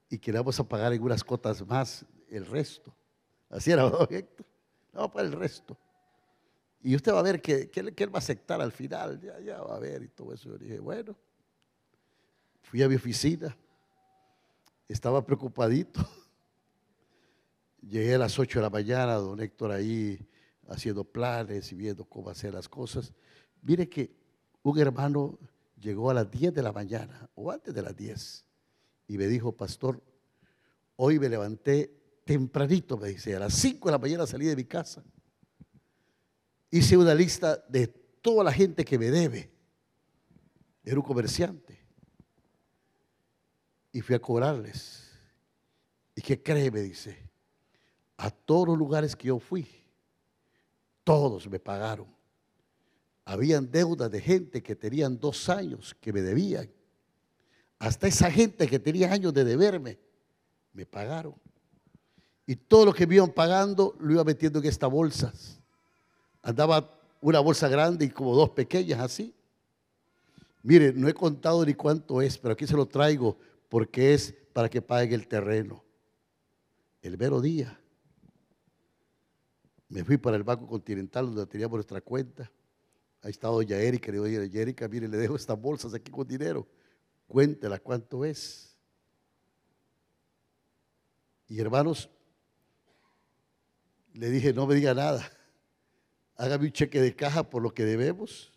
y 0.08 0.18
que 0.18 0.32
le 0.32 0.38
vamos 0.38 0.58
a 0.58 0.64
pagar 0.64 0.92
en 0.94 1.02
unas 1.02 1.22
cotas 1.22 1.66
más 1.66 2.06
el 2.30 2.46
resto. 2.46 2.94
Así 3.50 3.70
era 3.70 3.82
don 3.90 4.06
Héctor. 4.10 4.46
Vamos 4.92 5.10
para 5.10 5.26
el 5.26 5.32
resto. 5.32 5.76
Y 6.82 6.94
usted 6.94 7.12
va 7.12 7.20
a 7.20 7.22
ver 7.22 7.42
que, 7.42 7.70
él, 7.74 8.14
va 8.14 8.18
a 8.18 8.18
aceptar 8.18 8.60
al 8.60 8.72
final, 8.72 9.20
ya, 9.20 9.40
ya 9.40 9.62
va 9.62 9.76
a 9.76 9.78
ver 9.78 10.02
y 10.02 10.08
todo 10.08 10.32
eso. 10.32 10.50
Yo 10.50 10.58
dije, 10.58 10.78
bueno, 10.78 11.16
fui 12.62 12.82
a 12.82 12.88
mi 12.88 12.94
oficina, 12.94 13.56
estaba 14.88 15.24
preocupadito. 15.24 16.00
Llegué 17.82 18.14
a 18.14 18.18
las 18.18 18.38
8 18.38 18.58
de 18.58 18.62
la 18.62 18.70
mañana, 18.70 19.14
don 19.14 19.40
Héctor 19.40 19.72
ahí 19.72 20.18
haciendo 20.68 21.04
planes 21.04 21.70
y 21.72 21.74
viendo 21.74 22.04
cómo 22.04 22.30
hacer 22.30 22.54
las 22.54 22.68
cosas. 22.68 23.12
Mire 23.62 23.88
que 23.88 24.14
un 24.62 24.78
hermano 24.78 25.38
llegó 25.80 26.10
a 26.10 26.14
las 26.14 26.30
10 26.30 26.54
de 26.54 26.62
la 26.62 26.72
mañana 26.72 27.28
o 27.34 27.50
antes 27.50 27.74
de 27.74 27.82
las 27.82 27.96
10 27.96 28.44
y 29.08 29.18
me 29.18 29.26
dijo, 29.26 29.52
pastor, 29.52 30.02
hoy 30.96 31.18
me 31.18 31.28
levanté 31.28 32.22
tempranito, 32.24 32.96
me 32.96 33.08
dice, 33.08 33.36
a 33.36 33.40
las 33.40 33.54
5 33.54 33.88
de 33.88 33.92
la 33.92 33.98
mañana 33.98 34.26
salí 34.26 34.46
de 34.46 34.56
mi 34.56 34.64
casa 34.64 35.04
hice 36.76 36.96
una 36.96 37.14
lista 37.14 37.64
de 37.68 37.86
toda 37.86 38.42
la 38.42 38.52
gente 38.52 38.84
que 38.84 38.98
me 38.98 39.08
debe. 39.08 39.48
Era 40.82 40.96
un 40.96 41.02
comerciante. 41.02 41.78
Y 43.92 44.00
fui 44.00 44.16
a 44.16 44.18
cobrarles. 44.18 45.08
¿Y 46.16 46.20
qué 46.20 46.42
cree? 46.42 46.72
Me 46.72 46.80
dice. 46.80 47.16
A 48.16 48.28
todos 48.28 48.66
los 48.66 48.76
lugares 48.76 49.14
que 49.14 49.28
yo 49.28 49.38
fui, 49.38 49.68
todos 51.04 51.48
me 51.48 51.60
pagaron. 51.60 52.06
Habían 53.24 53.70
deudas 53.70 54.10
de 54.10 54.20
gente 54.20 54.62
que 54.62 54.74
tenían 54.74 55.18
dos 55.18 55.48
años 55.48 55.94
que 56.00 56.12
me 56.12 56.20
debían. 56.20 56.70
Hasta 57.78 58.06
esa 58.06 58.30
gente 58.30 58.66
que 58.66 58.78
tenía 58.78 59.12
años 59.12 59.32
de 59.32 59.44
deberme, 59.44 59.98
me 60.72 60.84
pagaron. 60.84 61.34
Y 62.46 62.56
todo 62.56 62.86
lo 62.86 62.92
que 62.92 63.06
me 63.06 63.14
iban 63.14 63.30
pagando 63.30 63.96
lo 64.00 64.12
iba 64.12 64.24
metiendo 64.24 64.58
en 64.58 64.66
estas 64.66 64.90
bolsas 64.90 65.60
andaba 66.44 66.90
una 67.20 67.40
bolsa 67.40 67.68
grande 67.68 68.04
y 68.04 68.10
como 68.10 68.36
dos 68.36 68.50
pequeñas 68.50 69.00
así. 69.00 69.34
Mire, 70.62 70.92
no 70.92 71.08
he 71.08 71.14
contado 71.14 71.64
ni 71.64 71.74
cuánto 71.74 72.22
es, 72.22 72.38
pero 72.38 72.52
aquí 72.52 72.66
se 72.66 72.76
lo 72.76 72.86
traigo 72.86 73.36
porque 73.68 74.14
es 74.14 74.34
para 74.52 74.68
que 74.68 74.80
paguen 74.80 75.14
el 75.14 75.26
terreno. 75.26 75.82
El 77.02 77.18
mero 77.18 77.40
día. 77.40 77.78
Me 79.94 80.02
fui 80.02 80.18
para 80.18 80.36
el 80.36 80.42
Banco 80.42 80.66
Continental 80.66 81.26
donde 81.26 81.46
teníamos 81.46 81.76
nuestra 81.76 82.00
cuenta. 82.00 82.50
Ahí 83.22 83.30
estaba 83.30 83.54
doña 83.54 83.76
Erika, 83.76 84.10
le 84.10 84.20
digo, 84.28 84.42
Erika, 84.42 84.88
mire, 84.88 85.06
le 85.06 85.16
dejo 85.16 85.36
estas 85.36 85.58
bolsas 85.58 85.94
aquí 85.94 86.10
con 86.10 86.26
dinero. 86.26 86.66
Cuéntela 87.28 87.78
cuánto 87.78 88.24
es. 88.24 88.76
Y 91.46 91.60
hermanos, 91.60 92.10
le 94.12 94.30
dije, 94.30 94.52
no 94.52 94.66
me 94.66 94.74
diga 94.74 94.92
nada 94.94 95.30
hágame 96.36 96.66
un 96.66 96.72
cheque 96.72 97.00
de 97.00 97.14
caja 97.14 97.48
por 97.48 97.62
lo 97.62 97.72
que 97.72 97.84
debemos, 97.84 98.52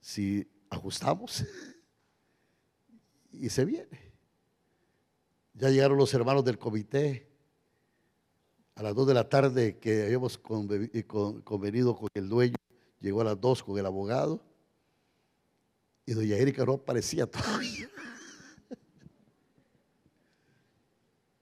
si 0.00 0.50
ajustamos, 0.70 1.44
y 3.32 3.48
se 3.48 3.64
viene. 3.64 4.12
Ya 5.54 5.68
llegaron 5.68 5.98
los 5.98 6.14
hermanos 6.14 6.44
del 6.44 6.58
comité 6.58 7.29
a 8.74 8.82
las 8.82 8.94
2 8.94 9.08
de 9.08 9.14
la 9.14 9.28
tarde 9.28 9.78
que 9.78 10.04
habíamos 10.04 10.38
convenido 10.38 11.96
con 11.96 12.08
el 12.14 12.28
dueño, 12.28 12.56
llegó 13.00 13.20
a 13.20 13.24
las 13.24 13.40
2 13.40 13.62
con 13.62 13.78
el 13.78 13.86
abogado 13.86 14.42
Y 16.06 16.12
doña 16.12 16.36
Erika 16.36 16.64
no 16.64 16.74
aparecía 16.74 17.26
todavía. 17.30 17.90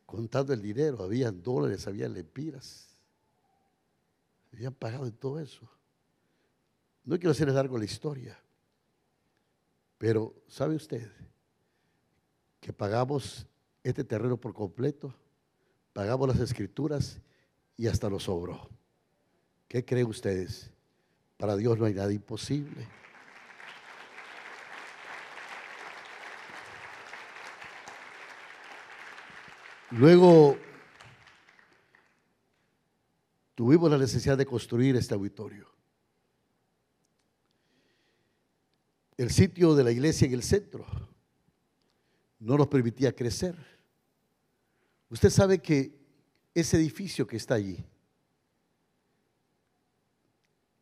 Contando 0.06 0.52
el 0.52 0.62
dinero, 0.62 1.02
habían 1.02 1.42
dólares, 1.42 1.86
había 1.86 2.08
lempiras. 2.08 2.88
Habían 4.52 4.74
pagado 4.74 5.06
en 5.06 5.12
todo 5.12 5.38
eso. 5.38 5.68
No 7.04 7.16
quiero 7.16 7.30
hacerles 7.30 7.54
largo 7.54 7.78
la 7.78 7.84
historia, 7.84 8.38
pero 9.96 10.34
¿sabe 10.46 10.76
usted 10.76 11.10
que 12.60 12.72
pagamos 12.72 13.46
este 13.82 14.04
terreno 14.04 14.36
por 14.36 14.52
completo? 14.52 15.14
Pagamos 15.98 16.28
las 16.28 16.38
escrituras 16.38 17.18
y 17.76 17.88
hasta 17.88 18.08
lo 18.08 18.20
sobró. 18.20 18.70
¿Qué 19.66 19.84
creen 19.84 20.06
ustedes? 20.06 20.70
Para 21.36 21.56
Dios 21.56 21.76
no 21.76 21.86
hay 21.86 21.92
nada 21.92 22.12
imposible. 22.12 22.86
Luego 29.90 30.56
tuvimos 33.56 33.90
la 33.90 33.98
necesidad 33.98 34.38
de 34.38 34.46
construir 34.46 34.94
este 34.94 35.14
auditorio. 35.14 35.66
el 39.16 39.30
sitio 39.30 39.74
de 39.74 39.82
la 39.82 39.90
iglesia 39.90 40.28
en 40.28 40.34
el 40.34 40.44
centro 40.44 40.86
no 42.38 42.56
nos 42.56 42.68
permitía 42.68 43.16
crecer. 43.16 43.77
Usted 45.10 45.30
sabe 45.30 45.58
que 45.60 45.98
ese 46.54 46.76
edificio 46.76 47.26
que 47.26 47.36
está 47.36 47.54
allí 47.54 47.84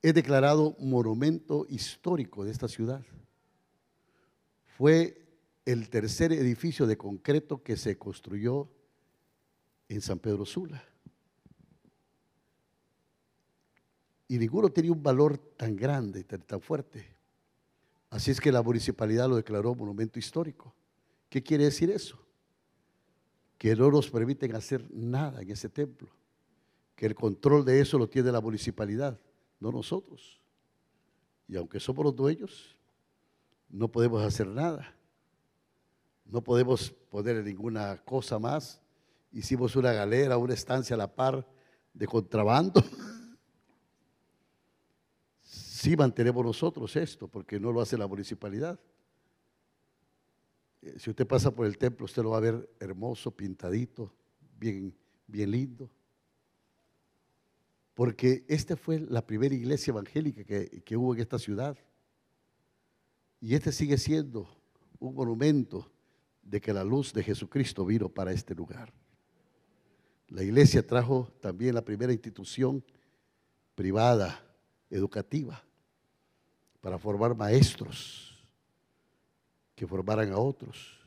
es 0.06 0.14
declarado 0.14 0.76
monumento 0.78 1.66
histórico 1.68 2.44
de 2.44 2.52
esta 2.52 2.68
ciudad. 2.68 3.04
Fue 4.76 5.26
el 5.64 5.88
tercer 5.88 6.32
edificio 6.32 6.86
de 6.86 6.96
concreto 6.96 7.62
que 7.62 7.76
se 7.76 7.98
construyó 7.98 8.70
en 9.88 10.00
San 10.00 10.20
Pedro 10.20 10.44
Sula. 10.44 10.84
Y 14.28 14.38
ninguno 14.38 14.68
tenía 14.68 14.92
un 14.92 15.02
valor 15.02 15.38
tan 15.38 15.74
grande, 15.74 16.22
tan, 16.22 16.42
tan 16.42 16.60
fuerte. 16.60 17.04
Así 18.10 18.30
es 18.30 18.40
que 18.40 18.52
la 18.52 18.62
municipalidad 18.62 19.28
lo 19.28 19.34
declaró 19.34 19.74
monumento 19.74 20.20
histórico. 20.20 20.72
¿Qué 21.28 21.42
quiere 21.42 21.64
decir 21.64 21.90
eso? 21.90 22.25
Que 23.58 23.74
no 23.74 23.90
nos 23.90 24.10
permiten 24.10 24.54
hacer 24.54 24.86
nada 24.92 25.42
en 25.42 25.50
ese 25.50 25.68
templo. 25.68 26.08
Que 26.94 27.06
el 27.06 27.14
control 27.14 27.64
de 27.64 27.80
eso 27.80 27.98
lo 27.98 28.08
tiene 28.08 28.32
la 28.32 28.40
municipalidad, 28.40 29.18
no 29.60 29.70
nosotros. 29.70 30.40
Y 31.48 31.56
aunque 31.56 31.80
somos 31.80 32.04
los 32.04 32.16
dueños, 32.16 32.76
no 33.68 33.88
podemos 33.88 34.22
hacer 34.22 34.46
nada. 34.46 34.94
No 36.24 36.42
podemos 36.42 36.90
poner 37.10 37.44
ninguna 37.44 38.02
cosa 38.04 38.38
más. 38.38 38.80
Hicimos 39.32 39.76
una 39.76 39.92
galera, 39.92 40.38
una 40.38 40.54
estancia 40.54 40.94
a 40.94 40.98
la 40.98 41.14
par 41.14 41.46
de 41.92 42.06
contrabando. 42.06 42.82
Sí 45.86 45.94
mantenemos 45.94 46.44
nosotros 46.44 46.96
esto, 46.96 47.28
porque 47.28 47.60
no 47.60 47.70
lo 47.70 47.80
hace 47.80 47.96
la 47.96 48.08
municipalidad. 48.08 48.80
Eh, 50.86 50.94
si 50.98 51.10
usted 51.10 51.26
pasa 51.26 51.50
por 51.50 51.66
el 51.66 51.76
templo, 51.78 52.04
usted 52.04 52.22
lo 52.22 52.30
va 52.30 52.38
a 52.38 52.40
ver 52.40 52.68
hermoso, 52.78 53.30
pintadito, 53.30 54.12
bien, 54.58 54.94
bien 55.26 55.50
lindo. 55.50 55.90
Porque 57.94 58.44
esta 58.46 58.76
fue 58.76 59.00
la 59.00 59.26
primera 59.26 59.54
iglesia 59.54 59.90
evangélica 59.90 60.44
que, 60.44 60.82
que 60.84 60.96
hubo 60.96 61.14
en 61.14 61.20
esta 61.20 61.38
ciudad. 61.38 61.76
Y 63.40 63.54
este 63.54 63.72
sigue 63.72 63.98
siendo 63.98 64.48
un 64.98 65.14
monumento 65.14 65.90
de 66.42 66.60
que 66.60 66.72
la 66.72 66.84
luz 66.84 67.12
de 67.12 67.22
Jesucristo 67.22 67.84
vino 67.84 68.08
para 68.08 68.32
este 68.32 68.54
lugar. 68.54 68.92
La 70.28 70.42
iglesia 70.42 70.86
trajo 70.86 71.32
también 71.40 71.74
la 71.74 71.84
primera 71.84 72.12
institución 72.12 72.84
privada, 73.74 74.44
educativa, 74.90 75.62
para 76.80 76.98
formar 76.98 77.34
maestros 77.34 78.35
que 79.76 79.86
formaran 79.86 80.32
a 80.32 80.38
otros. 80.38 80.98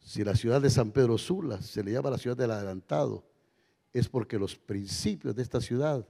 Si 0.00 0.24
la 0.24 0.34
ciudad 0.34 0.60
de 0.60 0.68
San 0.68 0.90
Pedro 0.90 1.16
Sula 1.16 1.62
se 1.62 1.84
le 1.84 1.92
llama 1.92 2.10
la 2.10 2.18
ciudad 2.18 2.36
del 2.36 2.50
adelantado, 2.50 3.24
es 3.92 4.08
porque 4.08 4.36
los 4.36 4.56
principios 4.56 5.36
de 5.36 5.42
esta 5.42 5.60
ciudad 5.60 6.04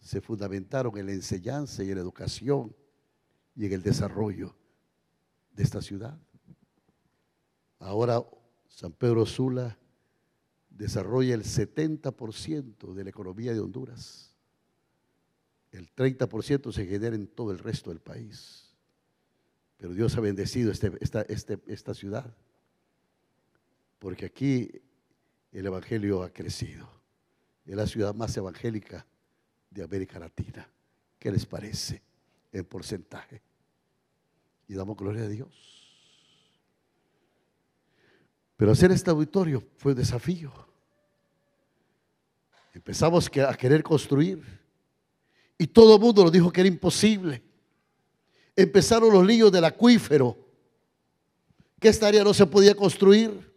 se 0.00 0.20
fundamentaron 0.20 0.98
en 0.98 1.06
la 1.06 1.12
enseñanza 1.12 1.84
y 1.84 1.90
en 1.90 1.94
la 1.94 2.00
educación 2.00 2.74
y 3.54 3.66
en 3.66 3.72
el 3.72 3.82
desarrollo 3.82 4.56
de 5.52 5.62
esta 5.62 5.80
ciudad. 5.80 6.18
Ahora 7.78 8.20
San 8.68 8.90
Pedro 8.90 9.24
Sula 9.24 9.78
desarrolla 10.68 11.34
el 11.34 11.44
70% 11.44 12.94
de 12.94 13.04
la 13.04 13.10
economía 13.10 13.52
de 13.52 13.60
Honduras 13.60 14.30
el 15.72 15.94
30% 15.94 16.72
se 16.72 16.86
genera 16.86 17.14
en 17.14 17.28
todo 17.28 17.52
el 17.52 17.58
resto 17.58 17.90
del 17.90 18.00
país. 18.00 18.69
Pero 19.80 19.94
Dios 19.94 20.14
ha 20.18 20.20
bendecido 20.20 20.70
este, 20.70 20.92
esta, 21.00 21.22
este, 21.22 21.58
esta 21.66 21.94
ciudad, 21.94 22.36
porque 23.98 24.26
aquí 24.26 24.70
el 25.52 25.64
Evangelio 25.64 26.22
ha 26.22 26.30
crecido. 26.30 26.86
Es 27.64 27.76
la 27.76 27.86
ciudad 27.86 28.14
más 28.14 28.36
evangélica 28.36 29.06
de 29.70 29.82
América 29.82 30.18
Latina. 30.18 30.68
¿Qué 31.18 31.32
les 31.32 31.46
parece 31.46 32.02
en 32.52 32.64
porcentaje? 32.66 33.40
Y 34.68 34.74
damos 34.74 34.98
gloria 34.98 35.22
a 35.22 35.28
Dios. 35.28 35.48
Pero 38.58 38.72
hacer 38.72 38.92
este 38.92 39.10
auditorio 39.10 39.64
fue 39.78 39.92
un 39.92 39.98
desafío. 39.98 40.52
Empezamos 42.74 43.30
a 43.48 43.54
querer 43.54 43.82
construir 43.82 44.42
y 45.56 45.66
todo 45.66 45.94
el 45.96 46.00
mundo 46.02 46.22
nos 46.24 46.32
dijo 46.32 46.52
que 46.52 46.60
era 46.60 46.68
imposible. 46.68 47.49
Empezaron 48.60 49.10
los 49.10 49.26
líos 49.26 49.50
del 49.50 49.64
acuífero, 49.64 50.36
que 51.80 51.88
esta 51.88 52.08
área 52.08 52.22
no 52.22 52.34
se 52.34 52.44
podía 52.44 52.74
construir. 52.74 53.50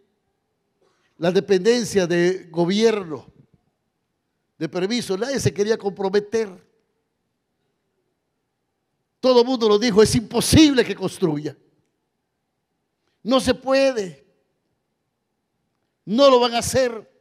La 1.18 1.30
dependencia 1.30 2.08
de 2.08 2.48
gobierno, 2.50 3.28
de 4.58 4.70
permiso, 4.70 5.18
nadie 5.18 5.42
se 5.42 5.54
quería 5.54 5.78
comprometer. 5.78 6.50
Todo 9.20 9.42
el 9.42 9.46
mundo 9.46 9.68
nos 9.68 9.82
dijo, 9.82 10.02
es 10.02 10.16
imposible 10.16 10.86
que 10.86 10.96
construya. 10.96 11.58
No 13.22 13.42
se 13.42 13.54
puede. 13.54 14.26
No 16.06 16.30
lo 16.30 16.40
van 16.40 16.54
a 16.54 16.60
hacer. 16.60 17.12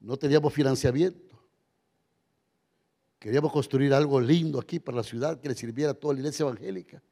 No 0.00 0.16
teníamos 0.16 0.52
financiamiento. 0.52 1.29
Queríamos 3.20 3.52
construir 3.52 3.92
algo 3.92 4.18
lindo 4.18 4.58
aquí 4.58 4.80
para 4.80 4.96
la 4.96 5.02
ciudad 5.02 5.38
que 5.38 5.50
le 5.50 5.54
sirviera 5.54 5.90
a 5.90 5.94
toda 5.94 6.14
la 6.14 6.20
iglesia 6.20 6.44
evangélica. 6.44 7.02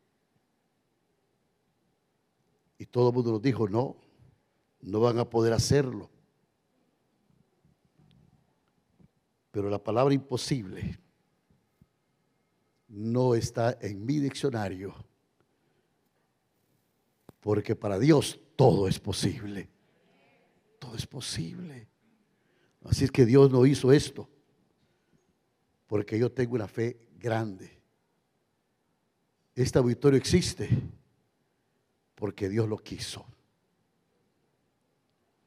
Y 2.79 2.87
todo 2.87 3.11
el 3.11 3.15
mundo 3.15 3.33
nos 3.33 3.43
dijo, 3.43 3.69
no, 3.69 3.95
no 4.81 5.01
van 5.01 5.19
a 5.19 5.29
poder 5.29 5.53
hacerlo. 5.53 6.09
Pero 9.51 9.69
la 9.69 9.83
palabra 9.83 10.15
imposible 10.15 10.99
no 12.89 13.35
está 13.35 13.77
en 13.83 14.07
mi 14.07 14.19
diccionario, 14.19 14.95
porque 17.41 17.77
para 17.77 17.99
Dios 17.99 18.41
todo 18.57 18.89
es 18.89 18.99
posible. 18.99 19.69
Todo 20.79 20.97
es 20.97 21.07
posible. 21.07 21.87
Así 22.85 23.05
es 23.05 23.11
que 23.11 23.27
Dios 23.27 23.51
no 23.51 23.67
hizo 23.67 23.93
esto 23.93 24.27
porque 25.89 26.19
yo 26.19 26.31
tengo 26.31 26.55
una 26.55 26.69
fe 26.69 27.01
grande. 27.19 27.81
Este 29.55 29.79
auditorio 29.79 30.19
existe 30.19 30.69
porque 32.15 32.49
Dios 32.49 32.69
lo 32.69 32.77
quiso. 32.77 33.27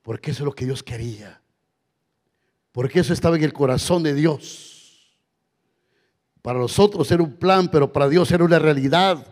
Porque 0.01 0.32
eso 0.32 0.43
es 0.43 0.45
lo 0.45 0.54
que 0.54 0.65
Dios 0.65 0.84
quería. 0.84 1.39
Porque 2.71 2.99
eso 2.99 3.13
estaba 3.13 3.38
en 3.38 3.43
el 3.43 3.54
corazón 3.54 4.01
de 4.01 4.15
Dios. 4.15 5.15
Para 6.41 6.58
nosotros 6.58 7.10
era 7.12 7.21
un 7.21 7.38
plan, 7.38 7.69
pero 7.69 7.93
para 7.93 8.10
Dios 8.10 8.32
era 8.32 8.43
una 8.43 8.58
realidad. 8.58 9.23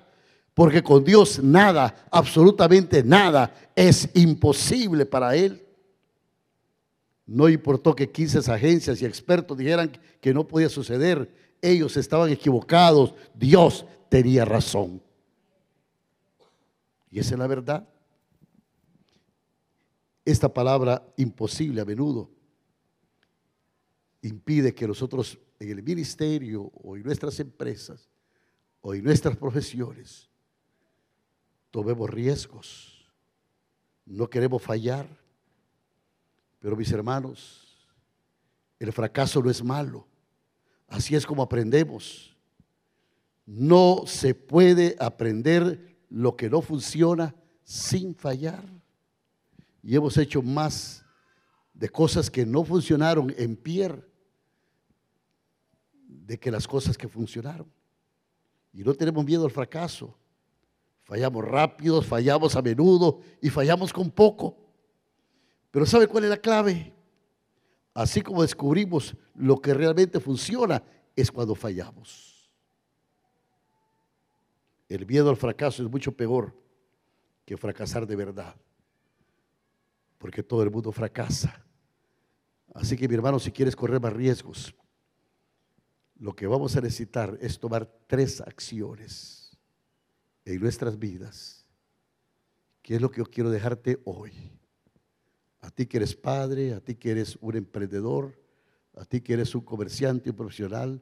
Porque 0.54 0.84
con 0.84 1.04
Dios 1.04 1.42
nada, 1.42 2.08
absolutamente 2.12 3.04
nada, 3.04 3.72
es 3.76 4.10
imposible 4.14 5.08
para 5.08 5.36
Él. 5.36 5.66
No 7.30 7.48
importó 7.48 7.96
que 7.96 8.10
15 8.10 8.52
agencias 8.52 9.00
y 9.00 9.06
expertos 9.06 9.56
dijeran 9.56 9.92
que 10.20 10.34
no 10.34 10.48
podía 10.48 10.68
suceder. 10.68 11.32
Ellos 11.62 11.96
estaban 11.96 12.32
equivocados. 12.32 13.14
Dios 13.36 13.86
tenía 14.10 14.46
razón. 14.46 15.00
Y 17.12 17.20
esa 17.20 17.36
es 17.36 17.40
la 17.40 17.46
verdad. 17.46 17.88
Esta 20.26 20.52
palabra 20.52 21.06
imposible 21.18 21.82
a 21.82 21.86
menudo 21.86 22.32
impide 24.24 24.74
que 24.74 24.88
nosotros 24.88 25.38
en 25.60 25.70
el 25.70 25.84
ministerio 25.84 26.72
o 26.82 26.98
en 26.98 27.04
nuestras 27.04 27.40
empresas 27.40 28.10
o 28.82 28.96
en 28.96 29.04
nuestras 29.04 29.38
profesiones 29.38 30.32
tomemos 31.70 32.10
riesgos, 32.10 33.08
no 34.08 34.28
queremos 34.28 34.64
fallar, 34.64 35.19
pero 36.60 36.76
mis 36.76 36.92
hermanos, 36.92 37.88
el 38.80 38.92
fracaso 38.92 39.42
no 39.42 39.50
es 39.50 39.64
malo, 39.64 40.08
así 40.88 41.16
es 41.16 41.26
como 41.26 41.42
aprendemos. 41.42 42.36
No 43.46 44.04
se 44.06 44.36
puede 44.36 44.96
aprender 45.00 45.98
lo 46.10 46.36
que 46.36 46.50
no 46.50 46.62
funciona 46.62 47.36
sin 47.64 48.14
fallar. 48.14 48.64
Y 49.82 49.96
hemos 49.96 50.18
hecho 50.18 50.42
más 50.42 51.04
de 51.74 51.90
cosas 51.90 52.30
que 52.30 52.46
no 52.46 52.64
funcionaron 52.64 53.34
en 53.38 53.56
Pierre 53.56 54.06
de 56.08 56.38
que 56.38 56.52
las 56.52 56.68
cosas 56.68 56.98
que 56.98 57.08
funcionaron. 57.08 57.72
Y 58.74 58.84
no 58.84 58.94
tenemos 58.94 59.26
miedo 59.26 59.46
al 59.46 59.52
fracaso. 59.52 60.16
Fallamos 61.04 61.44
rápido, 61.44 62.02
fallamos 62.04 62.56
a 62.56 62.62
menudo 62.62 63.22
y 63.42 63.50
fallamos 63.50 63.92
con 63.92 64.12
poco. 64.12 64.69
Pero 65.72 65.86
¿sabe 65.86 66.08
cuál 66.08 66.24
es 66.26 66.30
la 66.30 66.38
clave? 66.38 66.94
Así 67.94 68.22
como 68.22 68.42
descubrimos 68.42 69.16
lo 69.36 69.60
que 69.60 69.74
realmente 69.74 70.20
funciona, 70.20 70.84
es 71.16 71.32
cuando 71.32 71.56
fallamos. 71.56 72.50
El 74.88 75.06
miedo 75.06 75.30
al 75.30 75.38
fracaso 75.38 75.84
es 75.84 75.90
mucho 75.90 76.12
peor 76.12 76.56
que 77.46 77.58
fracasar 77.58 78.08
de 78.08 78.16
verdad. 78.16 78.56
Porque 80.18 80.44
todo 80.44 80.64
el 80.64 80.72
mundo 80.72 80.92
fracasa. 80.92 81.66
Así 82.74 82.96
que 82.96 83.08
mi 83.08 83.16
hermano, 83.16 83.40
si 83.40 83.52
quieres 83.52 83.76
correr 83.76 84.00
más 84.00 84.14
riesgos, 84.14 84.74
lo 86.20 86.36
que 86.36 86.48
vamos 86.48 86.76
a 86.76 86.82
necesitar 86.82 87.38
es 87.42 87.60
tomar 87.60 87.86
tres 88.08 88.42
acciones 88.42 89.58
en 90.46 90.60
nuestras 90.60 90.98
vidas. 90.98 91.66
¿Qué 92.82 92.96
es 92.96 93.02
lo 93.02 93.10
que 93.10 93.20
yo 93.20 93.26
quiero 93.26 93.50
dejarte 93.50 94.00
hoy? 94.06 94.59
A 95.62 95.70
ti 95.72 95.86
que 95.86 95.98
eres 95.98 96.16
padre, 96.16 96.74
a 96.74 96.80
ti 96.80 96.96
que 96.96 97.12
eres 97.12 97.38
un 97.42 97.56
emprendedor, 97.56 98.40
a 98.96 99.06
ti 99.06 99.22
que 99.22 99.34
eres 99.34 99.54
un 99.56 99.62
comerciante, 99.62 100.30
un 100.30 100.36
profesional, 100.36 101.02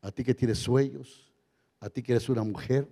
a 0.00 0.10
ti 0.10 0.24
que 0.24 0.34
tienes 0.34 0.58
sueños, 0.58 1.32
a 1.80 1.88
ti 1.88 2.02
que 2.02 2.12
eres 2.12 2.28
una 2.28 2.42
mujer, 2.42 2.88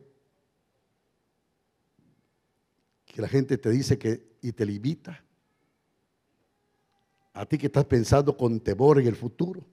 que 3.04 3.20
la 3.20 3.28
gente 3.28 3.58
te 3.58 3.70
dice 3.70 3.98
que 3.98 4.30
y 4.42 4.52
te 4.52 4.64
limita, 4.64 5.24
a 7.32 7.46
ti 7.46 7.58
que 7.58 7.66
estás 7.66 7.84
pensando 7.84 8.36
con 8.36 8.60
temor 8.60 9.00
en 9.00 9.06
el 9.06 9.16
futuro 9.16 9.64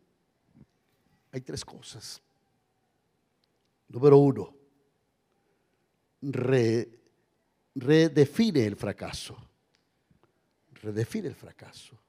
hay 1.32 1.42
tres 1.42 1.64
cosas. 1.64 2.22
Número 3.90 4.18
uno, 4.18 4.56
redefine 7.76 8.66
el 8.66 8.76
fracaso. 8.76 9.38
Redefine 10.88 11.28
el 11.28 11.36
fracaso. 11.36 12.00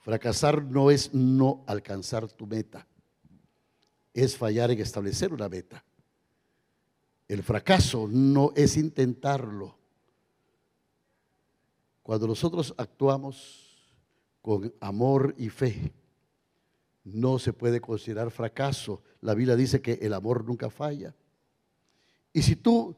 Fracasar 0.00 0.64
no 0.64 0.90
es 0.90 1.12
no 1.12 1.62
alcanzar 1.66 2.26
tu 2.26 2.46
meta, 2.46 2.86
es 4.14 4.34
fallar 4.34 4.70
en 4.70 4.80
establecer 4.80 5.30
una 5.30 5.46
meta. 5.50 5.84
El 7.28 7.42
fracaso 7.42 8.08
no 8.10 8.54
es 8.56 8.78
intentarlo. 8.78 9.76
Cuando 12.02 12.26
nosotros 12.26 12.74
actuamos 12.78 13.92
con 14.40 14.72
amor 14.80 15.34
y 15.36 15.50
fe, 15.50 15.92
no 17.04 17.38
se 17.38 17.52
puede 17.52 17.82
considerar 17.82 18.30
fracaso. 18.30 19.02
La 19.20 19.34
Biblia 19.34 19.54
dice 19.54 19.82
que 19.82 19.98
el 20.00 20.14
amor 20.14 20.46
nunca 20.46 20.70
falla. 20.70 21.14
Y 22.32 22.40
si 22.40 22.56
tú 22.56 22.96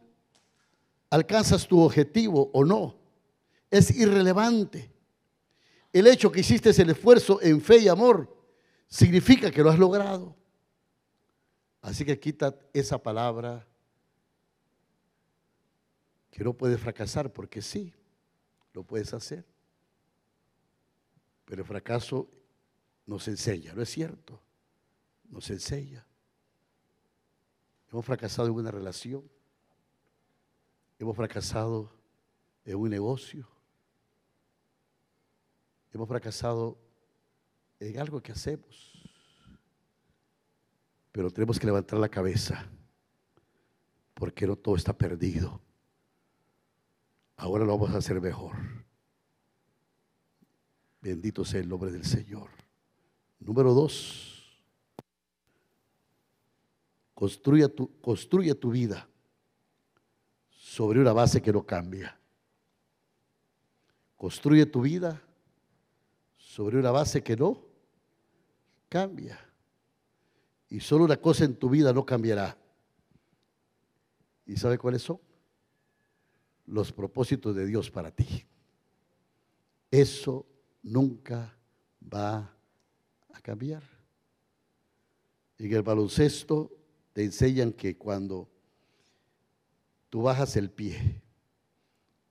alcanzas 1.11 1.67
tu 1.67 1.81
objetivo 1.81 2.49
o 2.53 2.65
no, 2.65 3.08
es 3.71 3.91
irrelevante. 3.91 4.91
El 5.93 6.07
hecho 6.07 6.31
que 6.31 6.41
hiciste 6.41 6.71
el 6.71 6.91
esfuerzo 6.91 7.41
en 7.43 7.61
fe 7.61 7.79
y 7.79 7.89
amor 7.89 8.37
significa 8.87 9.51
que 9.51 9.63
lo 9.63 9.71
has 9.71 9.79
logrado. 9.79 10.37
Así 11.81 12.05
que 12.05 12.19
quita 12.19 12.59
esa 12.73 13.03
palabra 13.03 13.67
que 16.31 16.45
no 16.45 16.53
puedes 16.53 16.81
fracasar, 16.81 17.33
porque 17.33 17.63
sí, 17.63 17.93
lo 18.73 18.85
puedes 18.85 19.13
hacer. 19.15 19.45
Pero 21.45 21.63
el 21.63 21.67
fracaso 21.67 22.29
nos 23.07 23.27
enseña, 23.29 23.73
¿no 23.73 23.83
es 23.83 23.89
cierto? 23.89 24.41
Nos 25.31 25.49
enseña. 25.51 26.07
Hemos 27.91 28.05
fracasado 28.05 28.49
en 28.49 28.55
una 28.55 28.71
relación, 28.71 29.29
hemos 30.99 31.17
fracasado 31.17 31.91
en 32.65 32.77
un 32.77 32.91
negocio, 32.91 33.49
hemos 35.93 36.09
fracasado 36.09 36.79
en 37.81 37.99
algo 37.99 38.21
que 38.21 38.33
hacemos, 38.33 38.93
pero 41.13 41.31
tenemos 41.31 41.59
que 41.59 41.67
levantar 41.67 41.99
la 41.99 42.09
cabeza, 42.09 42.69
porque 44.15 44.47
no 44.47 44.57
todo 44.57 44.77
está 44.77 44.93
perdido. 44.93 45.61
Ahora 47.37 47.65
lo 47.65 47.79
vamos 47.79 47.95
a 47.95 47.99
hacer 47.99 48.21
mejor. 48.21 48.57
Bendito 51.01 51.45
sea 51.45 51.61
el 51.61 51.69
nombre 51.69 51.93
del 51.93 52.05
Señor. 52.05 52.51
Número 53.39 53.73
dos, 53.73 54.63
construye 57.15 57.69
tu, 57.69 58.01
construye 58.01 58.55
tu 58.55 58.71
vida 58.71 59.09
sobre 60.51 61.01
una 61.01 61.13
base 61.13 61.41
que 61.41 61.53
no 61.53 61.65
cambia. 61.65 62.19
Construye 64.17 64.67
tu 64.67 64.81
vida 64.81 65.23
sobre 66.59 66.77
una 66.77 66.91
base 66.91 67.23
que 67.23 67.37
no 67.37 67.65
cambia. 68.89 69.39
Y 70.69 70.81
solo 70.81 71.05
una 71.05 71.17
cosa 71.17 71.45
en 71.45 71.55
tu 71.55 71.71
vida 71.71 71.93
no 71.93 72.05
cambiará. 72.05 72.59
¿Y 74.45 74.57
sabe 74.57 74.77
cuáles 74.77 75.03
son? 75.03 75.21
Los 76.67 76.93
propósitos 76.93 77.55
de 77.55 77.65
Dios 77.65 77.93
para 77.93 78.11
ti. 78.11 78.45
Eso 79.89 80.47
nunca 80.83 81.57
va 82.13 82.53
a 83.33 83.41
cambiar. 83.41 83.85
En 85.59 85.73
el 85.73 85.83
baloncesto 85.83 86.73
te 87.13 87.23
enseñan 87.23 87.73
que 87.73 87.97
cuando 87.97 88.51
tú 90.11 90.23
bajas 90.23 90.57
el 90.57 90.73
pie 90.73 91.23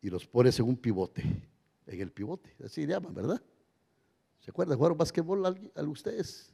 y 0.02 0.10
los 0.10 0.28
pones 0.28 0.60
en 0.60 0.66
un 0.66 0.76
pivote, 0.76 1.24
en 1.86 2.02
el 2.02 2.12
pivote, 2.12 2.54
así 2.62 2.86
llaman, 2.86 3.14
¿verdad? 3.14 3.42
¿Se 4.48 4.52
acuerdan? 4.52 4.78
¿Jugaron 4.78 4.98
basquetbol 4.98 5.46
a 5.46 5.84
ustedes? 5.84 6.54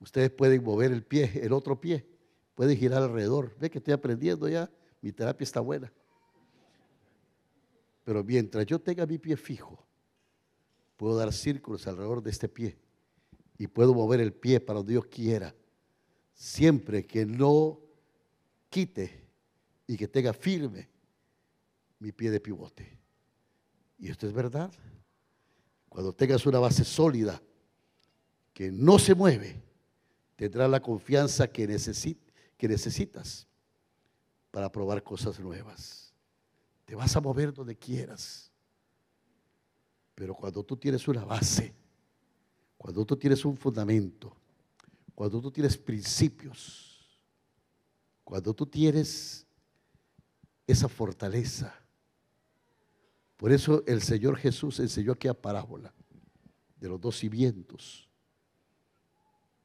Ustedes 0.00 0.30
pueden 0.30 0.64
mover 0.64 0.90
el 0.90 1.04
pie, 1.04 1.30
el 1.42 1.52
otro 1.52 1.78
pie, 1.78 2.08
pueden 2.54 2.78
girar 2.78 3.02
alrededor. 3.02 3.54
Ve 3.58 3.68
que 3.68 3.76
estoy 3.76 3.92
aprendiendo 3.92 4.48
ya, 4.48 4.70
mi 5.02 5.12
terapia 5.12 5.44
está 5.44 5.60
buena. 5.60 5.92
Pero 8.04 8.24
mientras 8.24 8.64
yo 8.64 8.80
tenga 8.80 9.04
mi 9.04 9.18
pie 9.18 9.36
fijo, 9.36 9.86
puedo 10.96 11.14
dar 11.14 11.30
círculos 11.34 11.86
alrededor 11.86 12.22
de 12.22 12.30
este 12.30 12.48
pie 12.48 12.78
y 13.58 13.66
puedo 13.66 13.92
mover 13.92 14.20
el 14.20 14.32
pie 14.32 14.58
para 14.58 14.78
donde 14.78 14.92
Dios 14.92 15.04
quiera, 15.04 15.54
siempre 16.32 17.06
que 17.06 17.26
no 17.26 17.80
quite 18.70 19.26
y 19.86 19.98
que 19.98 20.08
tenga 20.08 20.32
firme 20.32 20.88
mi 21.98 22.12
pie 22.12 22.30
de 22.30 22.40
pivote. 22.40 22.98
Y 23.98 24.08
esto 24.08 24.26
es 24.26 24.32
verdad. 24.32 24.72
Cuando 25.92 26.14
tengas 26.14 26.46
una 26.46 26.58
base 26.58 26.84
sólida 26.84 27.42
que 28.54 28.72
no 28.72 28.98
se 28.98 29.14
mueve, 29.14 29.62
tendrás 30.36 30.70
la 30.70 30.80
confianza 30.80 31.46
que, 31.48 31.66
que 32.56 32.66
necesitas 32.66 33.46
para 34.50 34.72
probar 34.72 35.02
cosas 35.02 35.38
nuevas. 35.38 36.14
Te 36.86 36.94
vas 36.94 37.14
a 37.14 37.20
mover 37.20 37.52
donde 37.52 37.76
quieras. 37.76 38.50
Pero 40.14 40.34
cuando 40.34 40.64
tú 40.64 40.78
tienes 40.78 41.06
una 41.08 41.26
base, 41.26 41.74
cuando 42.78 43.04
tú 43.04 43.14
tienes 43.14 43.44
un 43.44 43.54
fundamento, 43.54 44.34
cuando 45.14 45.42
tú 45.42 45.50
tienes 45.50 45.76
principios, 45.76 47.20
cuando 48.24 48.54
tú 48.54 48.64
tienes 48.64 49.46
esa 50.66 50.88
fortaleza. 50.88 51.81
Por 53.42 53.50
eso 53.50 53.82
el 53.88 54.00
Señor 54.00 54.36
Jesús 54.36 54.78
enseñó 54.78 55.10
aquella 55.10 55.34
parábola 55.34 55.92
de 56.76 56.88
los 56.88 57.00
dos 57.00 57.18
cimientos, 57.18 58.08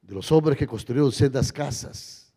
de 0.01 0.15
los 0.15 0.31
hombres 0.31 0.57
que 0.57 0.65
construyeron 0.65 1.11
sendas 1.11 1.53
casas. 1.53 2.33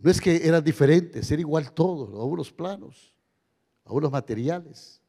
No 0.00 0.10
es 0.10 0.18
que 0.18 0.48
eran 0.48 0.64
diferentes, 0.64 1.30
era 1.30 1.40
igual 1.40 1.74
todo, 1.74 2.22
a 2.22 2.24
unos 2.24 2.50
planos, 2.50 3.14
a 3.84 3.92
unos 3.92 4.10
materiales. 4.10 5.02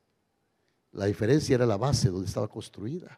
La 0.92 1.06
diferencia 1.06 1.56
era 1.56 1.66
la 1.66 1.78
base 1.78 2.10
donde 2.10 2.28
estaba 2.28 2.50
construida. 2.50 3.18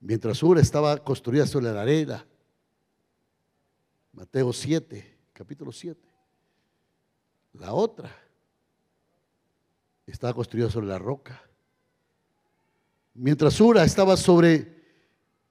Mientras 0.00 0.42
una 0.42 0.62
estaba 0.62 0.96
construida 0.96 1.46
sobre 1.46 1.66
la 1.66 1.82
arena, 1.82 2.26
Mateo 4.12 4.50
7, 4.50 5.18
capítulo 5.34 5.72
7, 5.72 6.00
La 7.52 7.74
otra 7.74 8.23
estaba 10.06 10.34
construida 10.34 10.70
sobre 10.70 10.86
la 10.86 10.98
roca. 10.98 11.42
Mientras 13.14 13.60
una 13.60 13.84
estaba 13.84 14.16
sobre 14.16 14.74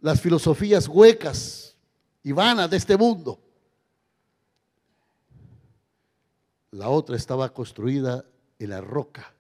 las 0.02 0.20
filosofías 0.20 0.88
huecas 0.88 1.78
y 2.24 2.32
vanas 2.32 2.70
de 2.70 2.78
este 2.78 2.98
mundo. 2.98 3.40
La 6.72 6.90
otra 6.90 7.16
estaba 7.16 7.54
construida 7.54 8.26
en 8.60 8.70
la 8.70 8.82
roca. 8.82 9.34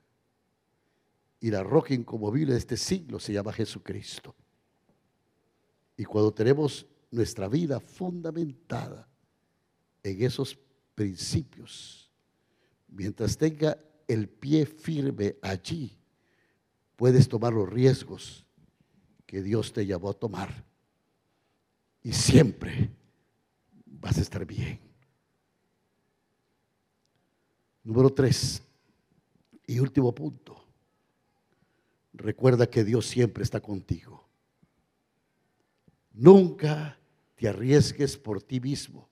Y 1.39 1.51
la 1.51 1.63
roca 1.63 1.93
incomovible 1.93 2.53
de 2.53 2.59
este 2.59 2.77
siglo 2.77 3.19
se 3.19 3.33
llama 3.33 3.51
Jesucristo. 3.51 4.33
Y 5.97 6.05
cuando 6.05 6.33
tenemos 6.33 6.85
nuestra 7.11 7.47
vida 7.47 7.79
fundamentada 7.79 9.07
en 10.01 10.23
esos 10.23 10.57
principios, 10.95 12.09
mientras 12.87 13.37
tenga 13.37 13.77
el 14.07 14.27
pie 14.27 14.65
firme 14.65 15.35
allí, 15.41 15.97
puedes 16.95 17.27
tomar 17.27 17.53
los 17.53 17.69
riesgos 17.69 18.45
que 19.25 19.41
Dios 19.41 19.73
te 19.73 19.85
llamó 19.85 20.09
a 20.09 20.13
tomar. 20.13 20.63
Y 22.01 22.13
siempre 22.13 22.91
vas 23.85 24.17
a 24.17 24.21
estar 24.21 24.45
bien. 24.45 24.79
Número 27.83 28.09
tres 28.09 28.61
y 29.67 29.79
último 29.79 30.13
punto. 30.13 30.63
Recuerda 32.13 32.69
que 32.69 32.83
Dios 32.83 33.07
siempre 33.07 33.43
está 33.43 33.59
contigo. 33.59 34.27
Nunca 36.13 36.97
te 37.35 37.47
arriesgues 37.47 38.17
por 38.17 38.41
ti 38.41 38.59
mismo. 38.59 39.09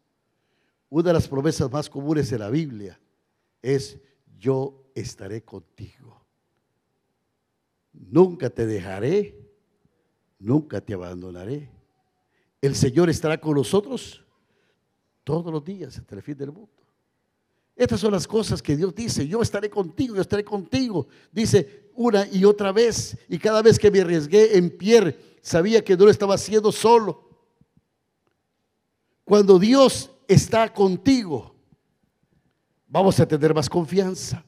Una 0.89 1.07
de 1.07 1.13
las 1.13 1.27
promesas 1.27 1.71
más 1.71 1.89
comunes 1.89 2.29
de 2.29 2.37
la 2.37 2.49
Biblia 2.49 2.99
es 3.61 3.97
yo 4.37 4.80
estaré 4.95 5.43
contigo. 5.43 6.25
Nunca 7.93 8.49
te 8.49 8.65
dejaré, 8.65 9.37
nunca 10.39 10.81
te 10.81 10.93
abandonaré. 10.93 11.69
El 12.61 12.75
Señor 12.75 13.09
estará 13.09 13.39
con 13.39 13.55
nosotros 13.55 14.23
todos 15.23 15.51
los 15.51 15.63
días 15.63 15.97
hasta 15.97 16.15
el 16.15 16.21
fin 16.21 16.37
del 16.37 16.51
mundo. 16.51 16.69
Estas 17.75 17.99
son 17.99 18.11
las 18.11 18.27
cosas 18.27 18.61
que 18.61 18.75
Dios 18.75 18.93
dice, 18.93 19.27
yo 19.27 19.41
estaré 19.41 19.69
contigo, 19.69 20.15
yo 20.15 20.21
estaré 20.21 20.43
contigo. 20.43 21.07
Dice 21.31 21.89
una 21.95 22.27
y 22.27 22.45
otra 22.45 22.71
vez, 22.71 23.17
y 23.27 23.39
cada 23.39 23.61
vez 23.61 23.79
que 23.79 23.89
me 23.89 24.01
arriesgué 24.01 24.57
en 24.57 24.69
pie, 24.69 25.17
sabía 25.41 25.83
que 25.83 25.97
no 25.97 26.05
lo 26.05 26.11
estaba 26.11 26.35
haciendo 26.35 26.71
solo. 26.71 27.27
Cuando 29.23 29.57
Dios 29.57 30.11
está 30.27 30.71
contigo, 30.71 31.55
vamos 32.87 33.19
a 33.19 33.27
tener 33.27 33.53
más 33.53 33.69
confianza. 33.69 34.45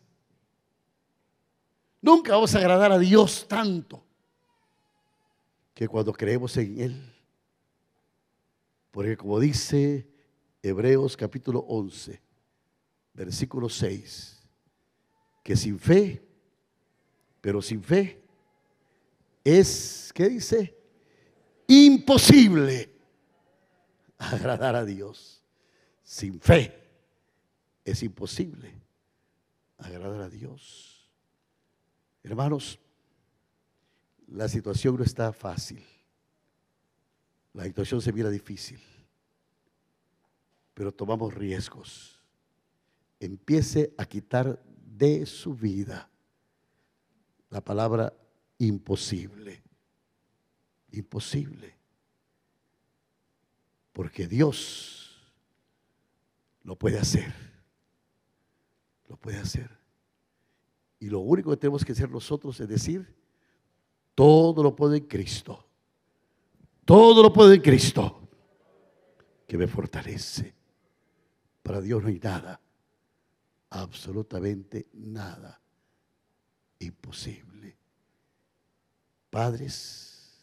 Nunca 2.04 2.34
vamos 2.34 2.54
a 2.54 2.58
agradar 2.58 2.92
a 2.92 3.00
Dios 3.00 3.48
tanto 3.48 4.04
que 5.74 5.88
cuando 5.88 6.12
creemos 6.12 6.58
en 6.58 6.82
Él. 6.82 7.14
Porque 8.92 9.16
como 9.16 9.40
dice 9.40 10.06
Hebreos 10.62 11.16
capítulo 11.16 11.60
11, 11.62 12.22
versículo 13.14 13.70
6, 13.70 14.44
que 15.46 15.56
sin 15.56 15.80
fe, 15.80 16.22
pero 17.40 17.62
sin 17.62 17.82
fe, 17.82 18.22
es, 19.42 20.12
¿qué 20.14 20.28
dice? 20.28 20.78
Imposible 21.68 22.94
agradar 24.18 24.76
a 24.76 24.84
Dios. 24.84 25.42
Sin 26.04 26.38
fe 26.42 26.78
es 27.86 28.04
imposible 28.04 28.76
agradar 29.78 30.24
a 30.24 30.30
Dios. 30.30 30.93
Hermanos, 32.24 32.80
la 34.28 34.48
situación 34.48 34.96
no 34.96 35.04
está 35.04 35.34
fácil. 35.34 35.84
La 37.54 37.66
situación 37.66 38.02
se 38.02 38.14
mira 38.14 38.30
difícil. 38.30 38.82
Pero 40.74 40.92
tomamos 40.92 41.34
riesgos. 41.34 42.20
Empiece 43.20 43.94
a 43.98 44.06
quitar 44.06 44.64
de 44.66 45.26
su 45.26 45.54
vida 45.54 46.10
la 47.50 47.62
palabra 47.62 48.14
imposible. 48.58 49.62
Imposible. 50.92 51.76
Porque 53.92 54.28
Dios 54.28 55.34
lo 56.64 56.78
puede 56.78 56.98
hacer. 56.98 57.34
Lo 59.08 59.18
puede 59.18 59.38
hacer. 59.38 59.83
Y 61.04 61.10
lo 61.10 61.20
único 61.20 61.50
que 61.50 61.58
tenemos 61.58 61.84
que 61.84 61.92
hacer 61.92 62.10
nosotros 62.10 62.58
es 62.62 62.70
decir, 62.70 63.14
todo 64.16 64.64
lo 64.64 64.74
puedo 64.74 64.94
en 64.94 65.06
Cristo. 65.06 65.68
Todo 66.86 67.22
lo 67.22 67.34
puedo 67.34 67.52
en 67.52 67.60
Cristo 67.60 68.26
que 69.46 69.58
me 69.58 69.68
fortalece. 69.68 70.56
Para 71.62 71.82
Dios 71.82 72.02
no 72.02 72.08
hay 72.08 72.20
nada, 72.20 72.58
absolutamente 73.72 74.88
nada 74.94 75.62
imposible. 76.80 77.76
Padres, 79.30 80.42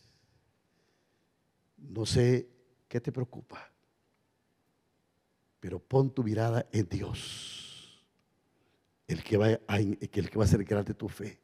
no 1.78 2.04
sé 2.04 2.50
qué 2.86 3.00
te 3.00 3.10
preocupa, 3.10 3.72
pero 5.58 5.78
pon 5.78 6.10
tu 6.10 6.22
mirada 6.22 6.66
en 6.70 6.86
Dios 6.86 7.69
el 9.10 9.24
que 9.24 9.36
va 9.36 9.58
a, 9.66 9.78
el 9.78 9.98
que 10.08 10.38
va 10.38 10.44
a 10.44 10.46
hacer 10.46 10.62
grande 10.62 10.94
tu 10.94 11.08
fe. 11.08 11.40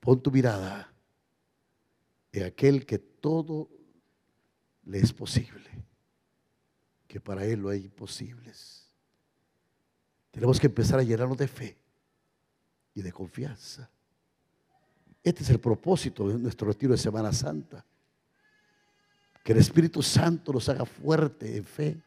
Pon 0.00 0.20
tu 0.20 0.30
mirada 0.30 0.92
en 2.32 2.44
aquel 2.44 2.84
que 2.84 2.98
todo 2.98 3.70
le 4.84 4.98
es 4.98 5.12
posible, 5.12 5.70
que 7.06 7.20
para 7.20 7.44
él 7.44 7.62
no 7.62 7.68
hay 7.68 7.84
imposibles. 7.84 8.88
Tenemos 10.32 10.58
que 10.58 10.66
empezar 10.66 10.98
a 10.98 11.04
llenarnos 11.04 11.38
de 11.38 11.46
fe 11.46 11.78
y 12.94 13.02
de 13.02 13.12
confianza. 13.12 13.88
Este 15.22 15.44
es 15.44 15.50
el 15.50 15.60
propósito 15.60 16.28
de 16.28 16.38
nuestro 16.38 16.66
retiro 16.66 16.92
de 16.92 16.98
Semana 16.98 17.32
Santa. 17.32 17.84
Que 19.44 19.52
el 19.52 19.58
Espíritu 19.58 20.02
Santo 20.02 20.52
nos 20.52 20.68
haga 20.68 20.84
fuerte 20.84 21.56
en 21.56 21.64
fe 21.64 22.02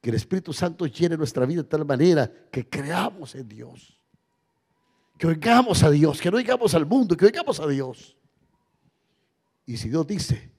que 0.00 0.10
el 0.10 0.16
Espíritu 0.16 0.52
Santo 0.52 0.86
llene 0.86 1.16
nuestra 1.16 1.44
vida 1.44 1.62
de 1.62 1.68
tal 1.68 1.84
manera 1.84 2.30
que 2.50 2.68
creamos 2.68 3.34
en 3.34 3.48
Dios. 3.48 3.98
Que 5.18 5.26
oigamos 5.26 5.82
a 5.82 5.90
Dios, 5.90 6.20
que 6.20 6.30
no 6.30 6.38
oigamos 6.38 6.74
al 6.74 6.86
mundo, 6.86 7.16
que 7.16 7.26
oigamos 7.26 7.60
a 7.60 7.66
Dios. 7.66 8.16
Y 9.66 9.76
si 9.76 9.90
Dios 9.90 10.06
dice 10.06 10.50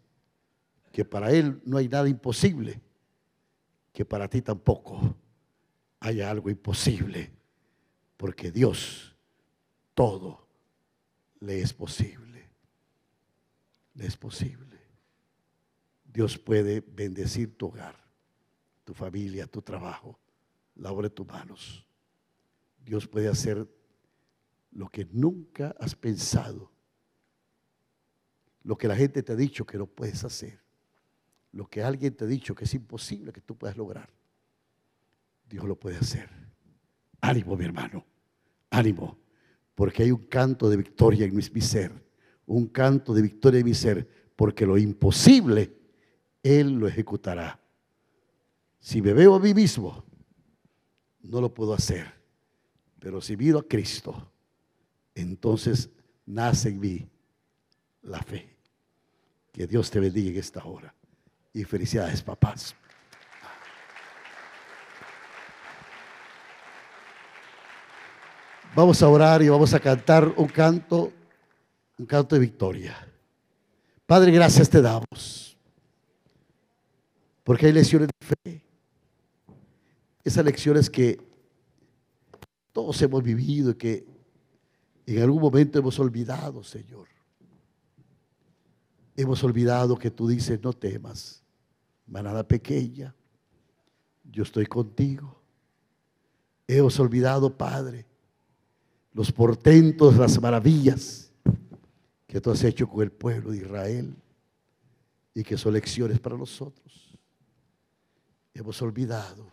que 0.91 1.04
para 1.04 1.32
Él 1.32 1.60
no 1.65 1.77
hay 1.77 1.88
nada 1.88 2.08
imposible, 2.08 2.80
que 3.91 4.06
para 4.06 4.27
ti 4.27 4.41
tampoco 4.41 5.15
haya 5.99 6.30
algo 6.30 6.49
imposible, 6.49 7.32
porque 8.17 8.51
Dios 8.51 9.15
todo 9.95 10.47
le 11.39 11.62
es 11.62 11.73
posible. 11.73 12.47
Le 13.95 14.06
es 14.06 14.15
posible. 14.15 14.80
Dios 16.06 16.38
puede 16.38 16.82
bendecir 16.82 17.58
tu 17.58 17.67
hogar 17.67 18.01
tu 18.91 18.95
familia, 18.95 19.47
tu 19.47 19.62
trabajo, 19.62 20.19
la 20.75 20.91
obra 20.91 21.08
de 21.08 21.15
tus 21.15 21.25
manos. 21.25 21.88
Dios 22.84 23.08
puede 23.08 23.30
hacer 23.30 23.65
lo 24.71 24.89
que 24.89 25.08
nunca 25.13 25.73
has 25.80 25.95
pensado, 25.95 26.69
lo 28.63 28.77
que 28.77 28.89
la 28.89 28.97
gente 28.97 29.23
te 29.23 29.32
ha 29.32 29.36
dicho 29.38 29.65
que 29.65 29.77
no 29.77 29.88
puedes 29.88 30.25
hacer, 30.25 30.60
lo 31.54 31.69
que 31.69 31.82
alguien 31.82 32.13
te 32.13 32.25
ha 32.25 32.27
dicho 32.27 32.54
que 32.54 32.65
es 32.65 32.73
imposible 32.73 33.32
que 33.32 33.39
tú 33.39 33.58
puedas 33.58 33.77
lograr. 33.77 34.10
Dios 35.47 35.63
lo 35.63 35.80
puede 35.80 35.95
hacer. 35.95 36.30
Ánimo, 37.21 37.56
mi 37.56 37.63
hermano, 37.63 38.06
ánimo, 38.71 39.17
porque 39.73 40.04
hay 40.04 40.12
un 40.12 40.25
canto 40.25 40.69
de 40.69 40.75
victoria 40.75 41.25
en 41.25 41.34
mi, 41.34 41.62
ser, 41.62 41.93
un 42.45 42.67
canto 42.67 43.13
de 43.13 43.21
victoria 43.21 43.62
en 43.62 43.65
mi 43.67 43.73
ser, 43.73 44.34
porque 44.36 44.65
lo 44.65 44.77
imposible 44.77 45.77
Él 46.43 46.73
lo 46.73 46.89
ejecutará. 46.89 47.61
Si 48.82 49.00
me 49.00 49.13
veo 49.13 49.36
a 49.36 49.39
mí 49.39 49.54
mismo, 49.54 50.04
no 51.22 51.39
lo 51.39 51.54
puedo 51.54 51.74
hacer. 51.74 52.12
Pero 53.00 53.22
si 53.22 53.38
miro 53.38 53.60
a 53.60 53.63
Cristo, 53.63 54.32
entonces 55.13 55.89
nace 56.26 56.70
en 56.70 56.80
mí 56.80 57.10
la 58.02 58.22
fe. 58.24 58.58
Que 59.52 59.67
Dios 59.67 59.91
te 59.91 60.00
bendiga 60.00 60.32
en 60.32 60.38
esta 60.38 60.65
hora. 60.65 60.94
Y 61.54 61.63
felicidades, 61.63 62.24
papás. 62.24 62.76
Vamos 68.74 69.04
a 69.04 69.10
orar 69.10 69.44
y 69.44 69.50
vamos 69.50 69.74
a 69.74 69.80
cantar 69.80 70.34
un 70.38 70.48
canto, 70.48 71.12
un 72.00 72.06
canto 72.06 72.36
de 72.36 72.41
victoria. 72.41 72.98
Padre, 74.08 74.32
gracias 74.32 74.70
te 74.70 74.82
damos. 74.82 75.56
Porque 77.44 77.67
hay 77.67 77.74
lesiones 77.74 78.08
de 78.08 78.26
fe 78.26 78.70
Esas 80.23 80.45
lecciones 80.45 80.89
que 80.89 81.19
todos 82.71 83.01
hemos 83.01 83.23
vivido 83.23 83.71
y 83.71 83.75
que 83.75 84.05
en 85.05 85.21
algún 85.21 85.41
momento 85.41 85.79
hemos 85.79 85.99
olvidado, 85.99 86.63
Señor. 86.63 87.07
Hemos 89.15 89.43
olvidado 89.43 89.97
que 89.97 90.10
tú 90.10 90.27
dices, 90.27 90.62
no 90.63 90.73
temas, 90.73 91.43
manada 92.07 92.47
pequeña, 92.47 93.13
yo 94.23 94.43
estoy 94.43 94.65
contigo. 94.65 95.41
Hemos 96.67 96.99
olvidado, 96.99 97.55
Padre, 97.57 98.05
los 99.13 99.31
portentos, 99.31 100.15
las 100.15 100.39
maravillas 100.41 101.31
que 102.27 102.39
tú 102.39 102.51
has 102.51 102.63
hecho 102.63 102.88
con 102.88 103.01
el 103.01 103.12
pueblo 103.12 103.51
de 103.51 103.57
Israel 103.57 104.15
y 105.34 105.43
que 105.43 105.57
son 105.57 105.73
lecciones 105.73 106.19
para 106.19 106.38
nosotros. 106.38 107.17
Hemos 108.53 108.81
olvidado, 108.81 109.47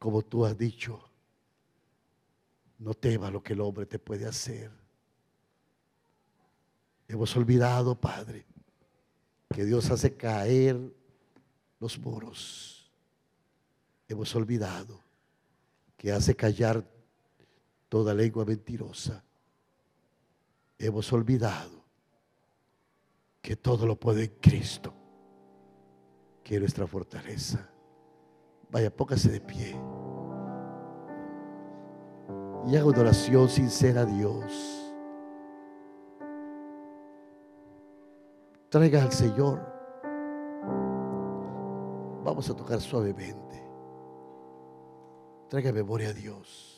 como 0.00 0.22
tú 0.22 0.46
has 0.46 0.56
dicho, 0.56 0.98
no 2.78 2.94
temas 2.94 3.30
lo 3.30 3.42
que 3.42 3.52
el 3.52 3.60
hombre 3.60 3.84
te 3.84 3.98
puede 3.98 4.24
hacer. 4.24 4.70
Hemos 7.06 7.36
olvidado, 7.36 7.94
Padre, 8.00 8.46
que 9.54 9.66
Dios 9.66 9.90
hace 9.90 10.16
caer 10.16 10.80
los 11.78 11.98
muros. 11.98 12.90
Hemos 14.08 14.34
olvidado 14.34 14.98
que 15.98 16.12
hace 16.12 16.34
callar 16.34 16.82
toda 17.90 18.14
lengua 18.14 18.46
mentirosa. 18.46 19.22
Hemos 20.78 21.12
olvidado 21.12 21.84
que 23.42 23.54
todo 23.54 23.84
lo 23.84 24.00
puede 24.00 24.24
en 24.24 24.34
Cristo, 24.40 24.94
que 26.42 26.54
es 26.54 26.60
nuestra 26.60 26.86
fortaleza. 26.86 27.70
Vaya, 28.70 28.90
póngase 28.90 29.30
de 29.30 29.40
pie 29.40 29.90
y 32.66 32.76
haga 32.76 32.86
una 32.86 33.00
oración 33.00 33.48
sincera 33.48 34.02
a 34.02 34.06
Dios. 34.06 34.92
Traiga 38.68 39.02
al 39.02 39.12
Señor. 39.12 39.60
Vamos 42.22 42.48
a 42.48 42.54
tocar 42.54 42.80
suavemente. 42.80 43.60
Traiga 45.48 45.72
memoria 45.72 46.10
a 46.10 46.12
Dios. 46.12 46.76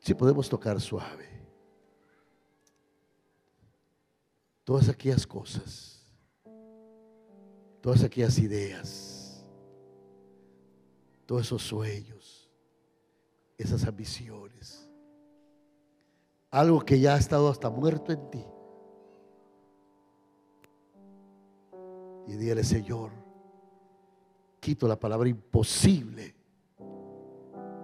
Si 0.00 0.14
podemos 0.14 0.48
tocar 0.48 0.80
suave. 0.80 1.28
Todas 4.64 4.88
aquellas 4.88 5.26
cosas. 5.26 6.04
Todas 7.80 8.02
aquellas 8.02 8.38
ideas. 8.38 9.19
Todos 11.30 11.42
esos 11.42 11.62
sueños 11.62 12.50
esas 13.56 13.86
ambiciones. 13.86 14.90
Algo 16.50 16.80
que 16.80 16.98
ya 16.98 17.14
ha 17.14 17.18
estado 17.18 17.48
hasta 17.48 17.70
muerto 17.70 18.10
en 18.10 18.30
ti. 18.32 18.44
Y 22.26 22.32
dígale, 22.32 22.64
Señor, 22.64 23.12
quito 24.58 24.88
la 24.88 24.98
palabra 24.98 25.28
imposible 25.28 26.34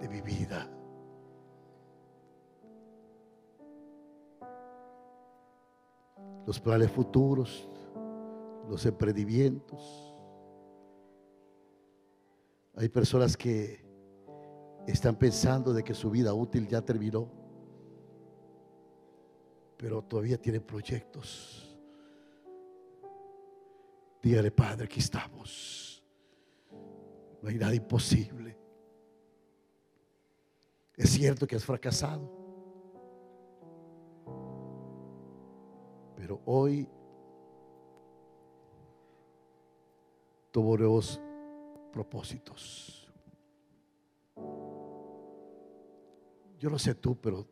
de 0.01 0.09
mi 0.09 0.19
vida. 0.19 0.69
Los 6.45 6.59
planes 6.59 6.91
futuros, 6.91 7.69
los 8.67 8.85
emprendimientos. 8.85 10.06
Hay 12.77 12.89
personas 12.89 13.35
que 13.35 13.83
están 14.87 15.17
pensando 15.17 15.73
de 15.73 15.83
que 15.83 15.93
su 15.93 16.09
vida 16.09 16.33
útil 16.33 16.67
ya 16.67 16.81
terminó, 16.81 17.29
pero 19.77 20.01
todavía 20.03 20.39
tienen 20.39 20.61
proyectos. 20.61 21.77
Dígale, 24.21 24.51
Padre, 24.51 24.85
aquí 24.85 24.99
estamos. 24.99 26.03
No 27.41 27.49
hay 27.49 27.57
nada 27.57 27.73
imposible. 27.73 28.57
Es 30.95 31.09
cierto 31.11 31.45
que 31.45 31.55
has 31.55 31.65
fracasado, 31.65 32.31
pero 36.15 36.41
hoy 36.45 36.89
nuevos 40.75 41.21
propósitos. 41.97 43.11
Yo 46.59 46.69
no 46.69 46.77
sé 46.77 46.93
tú, 46.93 47.19
pero 47.19 47.47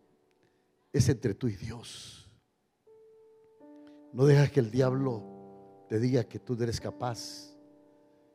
es 0.94 1.10
entre 1.10 1.34
tú 1.34 1.48
y 1.48 1.56
Dios. 1.56 2.30
No 4.14 4.24
dejas 4.28 4.52
que 4.52 4.60
el 4.60 4.70
diablo 4.70 5.24
te 5.90 6.00
diga 6.00 6.26
que 6.26 6.38
tú 6.38 6.54
eres 6.62 6.80
capaz 6.80 7.58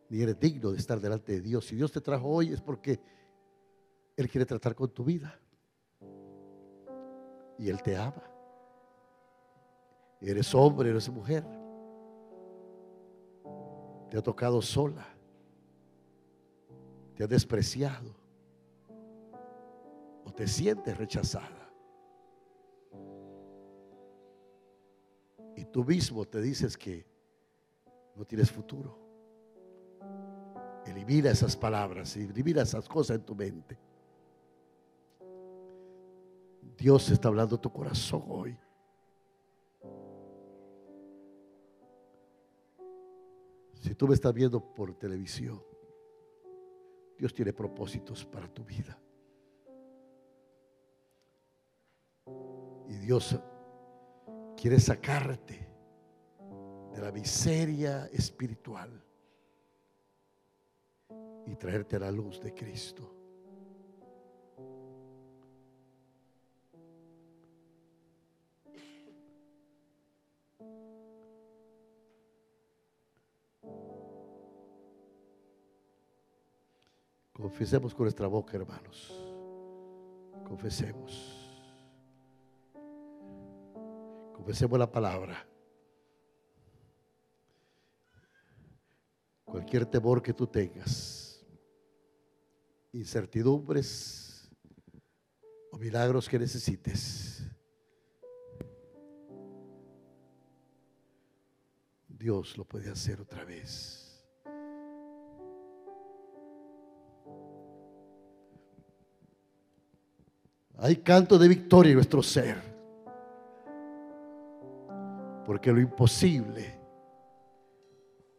ni 0.09 0.21
eres 0.21 0.41
digno 0.41 0.73
de 0.73 0.79
estar 0.79 1.01
delante 1.01 1.31
de 1.31 1.43
Dios. 1.43 1.67
Si 1.67 1.77
Dios 1.77 1.93
te 1.93 2.01
trajo 2.01 2.27
hoy 2.27 2.53
es 2.53 2.61
porque 2.61 3.01
Él 4.17 4.29
quiere 4.29 4.45
tratar 4.45 4.75
con 4.75 4.93
tu 4.93 5.05
vida. 5.05 5.41
Y 7.57 7.69
Él 7.69 7.81
te 7.85 7.97
ama. 7.97 8.25
Eres 10.21 10.53
hombre, 10.57 10.91
eres 10.91 11.09
mujer. 11.09 11.45
Te 14.11 14.19
ha 14.19 14.23
tocado 14.23 14.61
sola. 14.61 15.20
Te 17.21 17.25
ha 17.25 17.27
despreciado 17.27 18.15
te 20.41 20.49
sientes 20.49 20.97
rechazada. 20.97 21.71
Y 25.55 25.67
tú 25.67 25.85
mismo 25.85 26.25
te 26.25 26.41
dices 26.41 26.79
que 26.79 27.07
no 28.17 28.25
tienes 28.25 28.51
futuro. 28.51 28.99
Elimina 30.87 31.29
esas 31.29 31.55
palabras, 31.55 32.17
elimina 32.17 32.63
esas 32.63 32.89
cosas 32.89 33.19
en 33.19 33.27
tu 33.27 33.35
mente. 33.35 33.79
Dios 36.79 37.11
está 37.11 37.29
hablando 37.29 37.61
tu 37.61 37.71
corazón 37.71 38.25
hoy. 38.29 38.59
Si 43.75 43.95
tú 43.95 44.09
me 44.09 44.15
estás 44.15 44.33
viendo 44.33 44.59
por 44.73 44.95
televisión, 44.95 45.70
Dios 47.21 47.35
tiene 47.35 47.53
propósitos 47.53 48.25
para 48.25 48.49
tu 48.49 48.65
vida. 48.65 48.99
Y 52.89 52.95
Dios 52.95 53.39
quiere 54.57 54.81
sacarte 54.81 55.69
de 56.95 56.99
la 56.99 57.13
miseria 57.13 58.07
espiritual 58.07 59.05
y 61.45 61.55
traerte 61.57 61.97
a 61.97 61.99
la 61.99 62.11
luz 62.11 62.41
de 62.41 62.55
Cristo. 62.55 63.20
Confesemos 77.41 77.95
con 77.95 78.05
nuestra 78.05 78.27
boca, 78.27 78.55
hermanos. 78.55 79.13
Confesemos. 80.47 81.39
Confesemos 84.35 84.79
la 84.79 84.91
palabra. 84.91 85.47
Cualquier 89.45 89.87
temor 89.87 90.23
que 90.23 90.35
tú 90.35 90.47
tengas, 90.47 91.45
incertidumbres 92.93 94.49
o 95.73 95.79
milagros 95.79 96.29
que 96.29 96.39
necesites, 96.39 97.43
Dios 102.07 102.57
lo 102.59 102.65
puede 102.65 102.91
hacer 102.91 103.21
otra 103.21 103.45
vez. 103.45 104.00
Hay 110.83 110.97
canto 110.97 111.39
de 111.39 111.47
victoria 111.47 111.91
en 111.91 111.97
nuestro 111.97 112.23
ser. 112.23 112.57
Porque 115.45 115.71
lo 115.73 115.81
imposible 115.81 116.81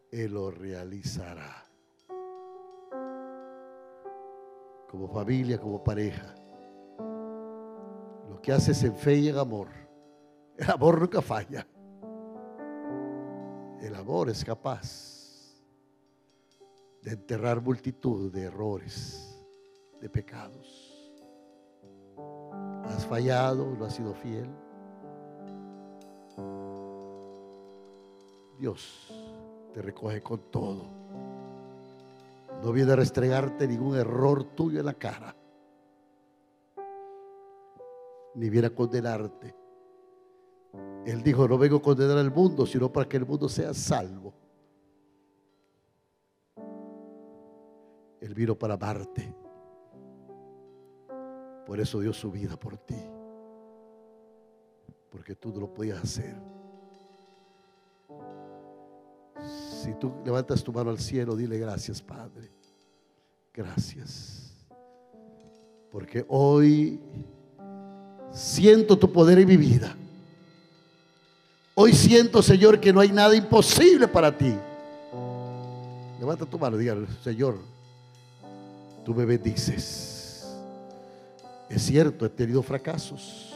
Él 0.10 0.34
lo 0.34 0.50
realizará. 0.50 1.64
Como 4.90 5.08
familia, 5.08 5.60
como 5.60 5.84
pareja. 5.84 6.34
Lo 8.28 8.42
que 8.42 8.52
haces 8.52 8.84
en 8.84 8.96
fe 8.96 9.18
y 9.18 9.30
en 9.30 9.38
amor. 9.38 9.68
El 10.58 10.72
amor 10.72 11.00
nunca 11.00 11.22
falla. 11.22 11.68
El 13.82 13.96
amor 13.96 14.30
es 14.30 14.44
capaz 14.44 15.62
de 17.04 17.12
enterrar 17.12 17.62
multitud 17.62 18.32
de 18.32 18.44
errores, 18.44 19.44
de 20.00 20.10
pecados. 20.10 20.91
Has 22.96 23.06
fallado, 23.06 23.76
no 23.78 23.86
has 23.86 23.96
sido 23.96 24.14
fiel. 24.14 24.50
Dios 28.60 29.08
te 29.74 29.82
recoge 29.82 30.22
con 30.22 30.40
todo. 30.52 30.86
No 32.64 32.72
viene 32.72 32.92
a 32.92 32.96
restregarte 32.96 33.68
ningún 33.68 33.98
error 33.98 34.44
tuyo 34.44 34.80
en 34.80 34.86
la 34.86 34.94
cara. 34.94 35.36
Ni 38.36 38.50
viene 38.50 38.68
a 38.68 38.76
condenarte. 38.76 39.56
Él 41.06 41.24
dijo, 41.24 41.48
no 41.48 41.58
vengo 41.58 41.78
a 41.78 41.82
condenar 41.82 42.18
al 42.18 42.32
mundo, 42.32 42.66
sino 42.66 42.92
para 42.92 43.10
que 43.10 43.18
el 43.18 43.26
mundo 43.26 43.50
sea 43.50 43.74
salvo. 43.74 44.34
Él 48.22 48.34
vino 48.36 48.56
para 48.56 48.76
amarte. 48.76 49.41
Por 51.72 51.80
eso 51.80 52.02
dio 52.02 52.12
su 52.12 52.30
vida 52.30 52.58
por 52.58 52.76
ti. 52.76 53.02
Porque 55.10 55.36
tú 55.36 55.54
no 55.54 55.62
lo 55.62 55.74
podías 55.74 56.04
hacer. 56.04 56.36
Si 59.82 59.94
tú 59.94 60.12
levantas 60.26 60.66
tu 60.66 60.74
mano 60.74 60.90
al 60.90 61.00
cielo, 61.00 61.34
dile 61.34 61.58
gracias, 61.58 62.02
Padre. 62.02 62.52
Gracias. 63.54 64.52
Porque 65.90 66.26
hoy 66.28 67.00
siento 68.34 69.00
tu 69.00 69.10
poder 69.10 69.40
en 69.40 69.48
mi 69.48 69.56
vida. 69.56 69.96
Hoy 71.74 71.94
siento, 71.94 72.44
Señor, 72.44 72.82
que 72.82 72.92
no 72.92 73.00
hay 73.00 73.14
nada 73.14 73.34
imposible 73.34 74.10
para 74.10 74.38
ti. 74.38 74.54
Levanta 76.20 76.46
tu 76.46 76.60
mano 76.60 76.76
y 76.76 76.82
diga, 76.82 76.98
Señor, 77.24 77.60
tú 79.06 79.16
me 79.16 79.24
bendices. 79.24 80.21
Es 81.72 81.84
cierto, 81.84 82.26
he 82.26 82.30
tenido 82.30 82.62
fracasos. 82.62 83.54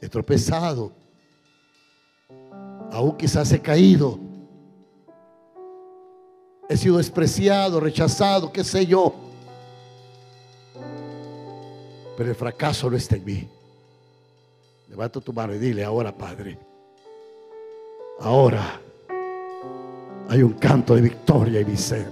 He 0.00 0.08
tropezado. 0.08 0.92
Aún 2.92 3.16
quizás 3.16 3.50
he 3.50 3.60
caído. 3.60 4.20
He 6.68 6.76
sido 6.76 6.98
despreciado, 6.98 7.80
rechazado, 7.80 8.52
qué 8.52 8.62
sé 8.62 8.86
yo. 8.86 9.12
Pero 12.16 12.30
el 12.30 12.36
fracaso 12.36 12.88
no 12.88 12.96
está 12.96 13.16
en 13.16 13.24
mí. 13.24 13.48
Levanta 14.88 15.20
tu 15.20 15.32
mano 15.32 15.54
y 15.54 15.58
dile 15.58 15.84
ahora, 15.84 16.16
Padre. 16.16 16.56
Ahora 18.20 18.80
hay 20.28 20.42
un 20.42 20.52
canto 20.52 20.94
de 20.94 21.00
victoria 21.00 21.60
en 21.60 21.68
mi 21.68 21.76
ser. 21.76 22.08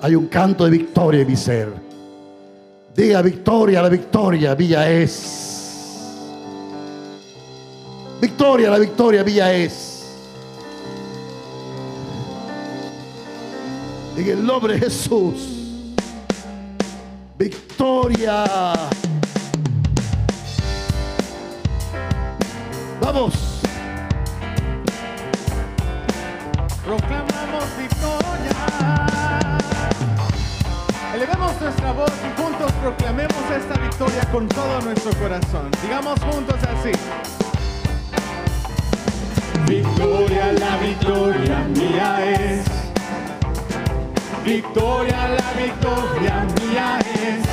Hay 0.00 0.14
un 0.14 0.26
canto 0.28 0.64
de 0.64 0.70
victoria 0.70 1.20
en 1.20 1.28
mi 1.28 1.36
ser. 1.36 1.87
Diga 2.98 3.22
victoria, 3.22 3.80
la 3.80 3.88
victoria 3.88 4.56
mía 4.56 4.90
es. 4.90 6.00
Victoria, 8.20 8.70
la 8.70 8.78
victoria 8.80 9.22
mía 9.22 9.54
es. 9.54 10.04
En 14.16 14.28
el 14.28 14.44
nombre 14.44 14.74
de 14.74 14.80
Jesús. 14.80 15.94
Victoria. 17.38 18.44
Vamos. 23.00 23.60
Proclamamos 26.84 27.64
victoria. 27.78 29.17
Nuestra 31.60 31.92
voz 31.92 32.12
y 32.24 32.40
juntos 32.40 32.72
proclamemos 32.80 33.50
esta 33.50 33.74
victoria 33.80 34.24
con 34.30 34.48
todo 34.48 34.80
nuestro 34.80 35.12
corazón. 35.18 35.70
Digamos 35.82 36.18
juntos 36.20 36.56
así. 36.62 36.92
Victoria, 39.66 40.52
la 40.52 40.76
victoria 40.78 41.58
mía 41.74 42.18
es. 42.24 42.64
Victoria, 44.44 45.28
la 45.28 45.52
victoria 45.60 46.46
mía 46.60 46.98
es. 47.00 47.46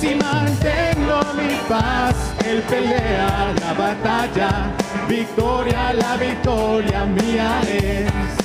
Si 0.00 0.14
mantengo 0.14 1.20
mi 1.34 1.54
paz, 1.68 2.16
él 2.44 2.62
pelea 2.62 3.54
la 3.60 3.72
batalla. 3.74 4.72
Victoria, 5.08 5.92
la 5.92 6.16
victoria 6.16 7.04
mía 7.04 7.60
es. 7.68 8.41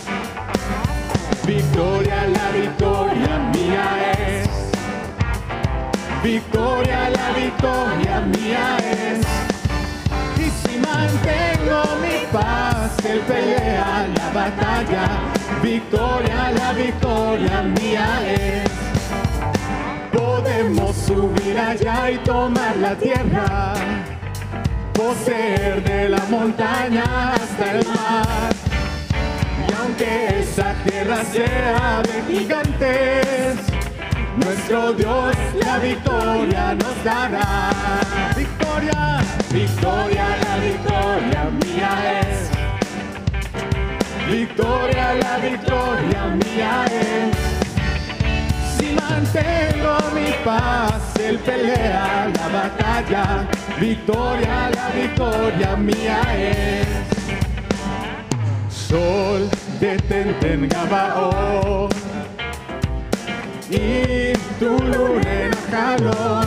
Victoria, 1.58 2.28
la 2.28 2.52
victoria 2.52 3.40
mía 3.52 3.86
es. 4.16 4.48
Victoria, 6.24 7.10
la 7.10 7.32
victoria 7.32 8.20
mía 8.22 8.78
es. 8.78 9.26
Y 10.38 10.52
si 10.62 10.78
mantengo 10.78 11.82
mi 12.04 12.18
paz, 12.32 13.04
él 13.04 13.22
pelea 13.22 14.08
la 14.18 14.30
batalla. 14.40 15.06
Victoria, 15.64 16.52
la 16.52 16.74
victoria 16.74 17.64
mía 17.64 18.08
es. 18.28 18.70
Podemos 20.14 20.96
subir 20.96 21.58
allá 21.58 22.12
y 22.12 22.18
tomar 22.20 22.78
la 22.78 22.94
tierra, 22.94 23.74
poseer 24.94 25.84
de 25.84 26.10
la 26.10 26.24
montaña 26.30 27.34
hasta 27.34 27.72
el 27.72 27.88
mar. 27.88 28.57
Aunque 30.00 30.42
esa 30.42 30.76
tierra 30.84 31.24
sea 31.24 32.04
de 32.04 32.22
gigantes, 32.32 33.58
nuestro 34.36 34.94
Dios 34.94 35.36
la 35.56 35.80
victoria 35.80 36.76
nos 36.76 37.04
dará. 37.04 37.72
Victoria, 38.36 39.24
victoria, 39.52 40.38
la 40.44 40.58
victoria 40.58 41.50
mía 41.66 42.22
es. 42.22 42.52
Victoria, 44.32 45.16
la 45.16 45.38
victoria 45.40 46.26
mía 46.46 46.86
es. 46.92 47.36
Si 48.78 48.94
mantengo 48.94 49.98
mi 50.14 50.32
paz, 50.46 51.02
él 51.20 51.40
pelea 51.40 52.30
la 52.36 52.48
batalla. 52.50 53.48
Victoria, 53.80 54.70
la 54.76 54.90
victoria 54.90 55.76
mía 55.76 56.22
es. 56.36 56.88
Sol, 58.70 59.50
detente 59.80 60.54
en 60.54 60.68
Gabaón 60.70 61.90
y 63.70 64.34
tu 64.60 64.78
luna 64.80 65.52
calor. 65.70 66.46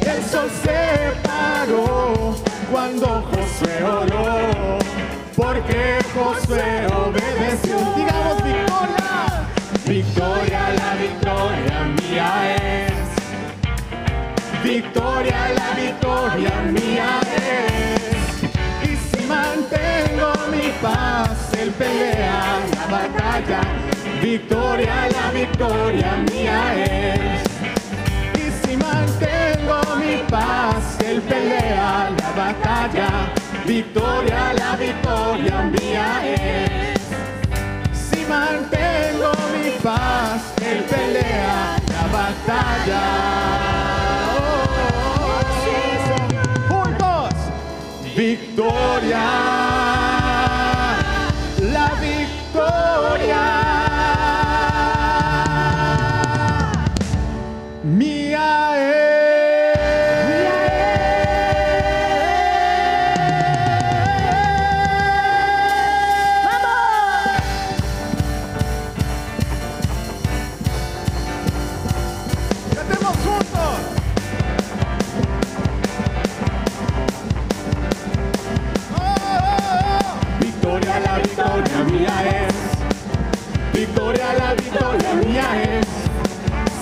El 0.00 0.22
sol 0.24 0.48
se 0.62 1.12
paró 1.22 2.34
cuando 2.70 3.06
Josué 3.22 3.84
oró, 3.84 4.78
porque 5.36 6.01
él 21.62 21.70
pelea 21.70 22.58
la 22.74 22.86
batalla. 22.96 23.60
Victoria, 24.20 25.08
la 25.08 25.30
victoria 25.30 26.12
mía 26.32 26.60
es. 26.84 27.42
Y 28.34 28.50
si 28.60 28.76
mantengo 28.76 29.80
mi 29.96 30.16
paz, 30.28 30.98
él 31.04 31.20
pelea 31.22 32.10
la 32.10 32.30
batalla. 32.42 33.08
Victoria, 33.64 34.52
la 34.54 34.76
victoria 34.76 35.62
mía 35.76 36.08
es. 36.24 37.00
Si 37.92 38.24
mantengo 38.26 39.32
mi 39.54 39.70
paz, 39.82 40.51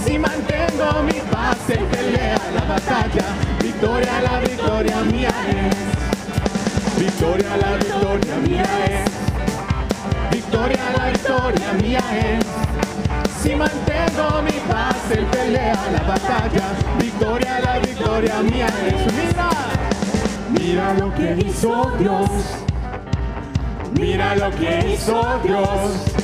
Si 0.04 0.18
mantengo 0.18 1.04
mi 1.04 1.20
paz, 1.30 1.56
el 1.68 1.84
pelea 1.84 2.36
la 2.52 2.64
batalla. 2.64 3.24
Victoria, 3.62 4.20
la 4.22 4.40
victoria 4.40 5.02
mía 5.02 5.32
es. 5.46 6.98
Victoria, 6.98 7.56
la 7.56 7.76
victoria 7.76 8.36
mía 8.48 8.66
es. 8.86 10.32
Victoria, 10.32 10.80
la 10.96 11.10
victoria 11.10 11.72
mía 11.80 12.02
es. 12.10 12.44
Si 13.40 13.54
mantengo 13.54 14.42
mi 14.42 14.58
paz, 14.68 14.96
el 15.12 15.26
pelea 15.26 15.78
la 15.92 16.02
batalla. 16.02 16.64
Victoria, 16.98 17.60
la 17.60 17.78
victoria 17.78 18.42
mía 18.42 18.66
es. 18.66 19.12
Mira, 19.12 19.50
mira 20.50 20.94
lo 20.94 21.14
que 21.14 21.36
hizo 21.46 21.92
Dios. 22.00 22.30
Mira 23.92 24.34
lo 24.34 24.50
que 24.50 24.92
hizo 24.92 25.38
Dios. 25.44 26.19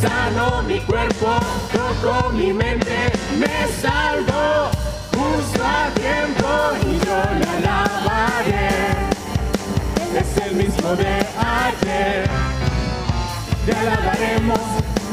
Sano 0.00 0.62
mi 0.62 0.80
cuerpo, 0.80 1.28
toco 1.70 2.30
mi 2.30 2.54
mente, 2.54 3.12
me 3.38 3.68
salvo 3.82 4.70
justo 5.12 5.62
a 5.62 5.90
tiempo 5.94 6.48
y 6.86 6.98
yo 7.04 7.18
le 7.38 7.68
alabaré. 7.68 8.68
Es 10.18 10.46
el 10.46 10.56
mismo 10.56 10.96
de 10.96 11.26
ayer. 11.36 12.30
Le 13.66 13.72
alabaremos. 13.74 14.60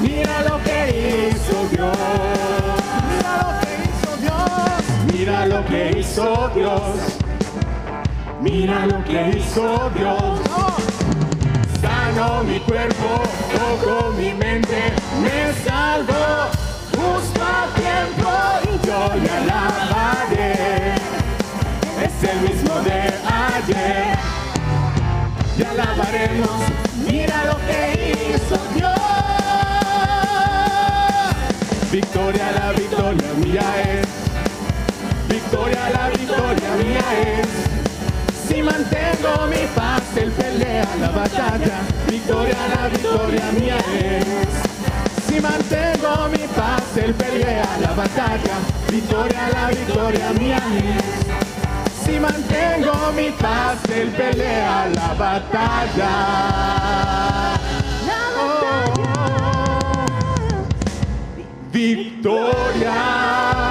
Mira 0.02 0.44
lo 0.44 0.64
que 0.64 1.32
hizo 1.32 1.68
Dios. 1.70 1.98
Mira 3.10 3.46
lo 3.46 3.60
que 3.60 3.84
hizo 3.90 4.18
Dios. 4.22 4.84
Mira 5.12 5.46
lo 5.48 5.66
que 5.66 6.00
hizo 6.00 6.50
Dios. 6.56 6.82
Mira 8.40 8.86
lo 8.86 9.04
que 9.04 9.38
hizo 9.38 9.90
Dios 9.98 10.58
mi 12.48 12.60
cuerpo, 12.62 13.24
toco 13.54 14.12
mi 14.12 14.34
me 14.62 15.54
salvo 15.68 16.50
justo 16.96 17.42
a 17.44 17.68
tiempo 17.76 18.32
y 18.64 18.88
yo 18.88 19.14
le 19.22 19.30
alabaré. 19.30 20.96
Es 22.04 22.24
el 22.30 22.42
mismo 22.42 22.74
de 22.82 23.02
ayer. 23.54 24.18
Y 25.58 25.64
alabaremos, 25.64 26.62
mira 27.06 27.46
lo 27.46 27.58
que 27.68 28.34
hizo 28.34 28.58
Dios. 28.74 28.92
Victoria, 31.92 32.52
la 32.54 32.72
victoria 32.72 33.34
mía 33.38 33.62
es. 33.86 34.08
Victoria, 35.30 35.90
la 35.92 36.10
victoria 36.10 36.70
mía 36.84 37.06
es. 37.22 37.48
Si 38.48 38.64
mantengo 38.64 39.48
mi 39.48 39.68
paz, 39.76 40.02
la 41.00 41.10
batalla 41.10 41.80
victoria, 42.10 42.58
la 42.76 42.88
victoria 42.90 43.52
mía 43.52 43.78
es. 43.94 44.26
Si 45.28 45.40
mantengo 45.40 46.30
mi 46.30 46.48
paz, 46.56 46.98
él 46.98 47.14
pelea 47.14 47.66
la 47.82 47.94
batalla, 47.94 48.58
victoria, 48.90 49.50
la 49.54 49.68
victoria 49.70 50.34
mía 50.40 50.62
es. 50.78 51.04
Si 52.06 52.20
mantengo 52.20 53.12
mi 53.16 53.32
paz, 53.32 53.78
él 53.94 54.10
pelea 54.10 54.88
la 54.94 55.14
batalla. 55.14 56.10
Oh, 58.40 58.64
victoria. 61.72 63.67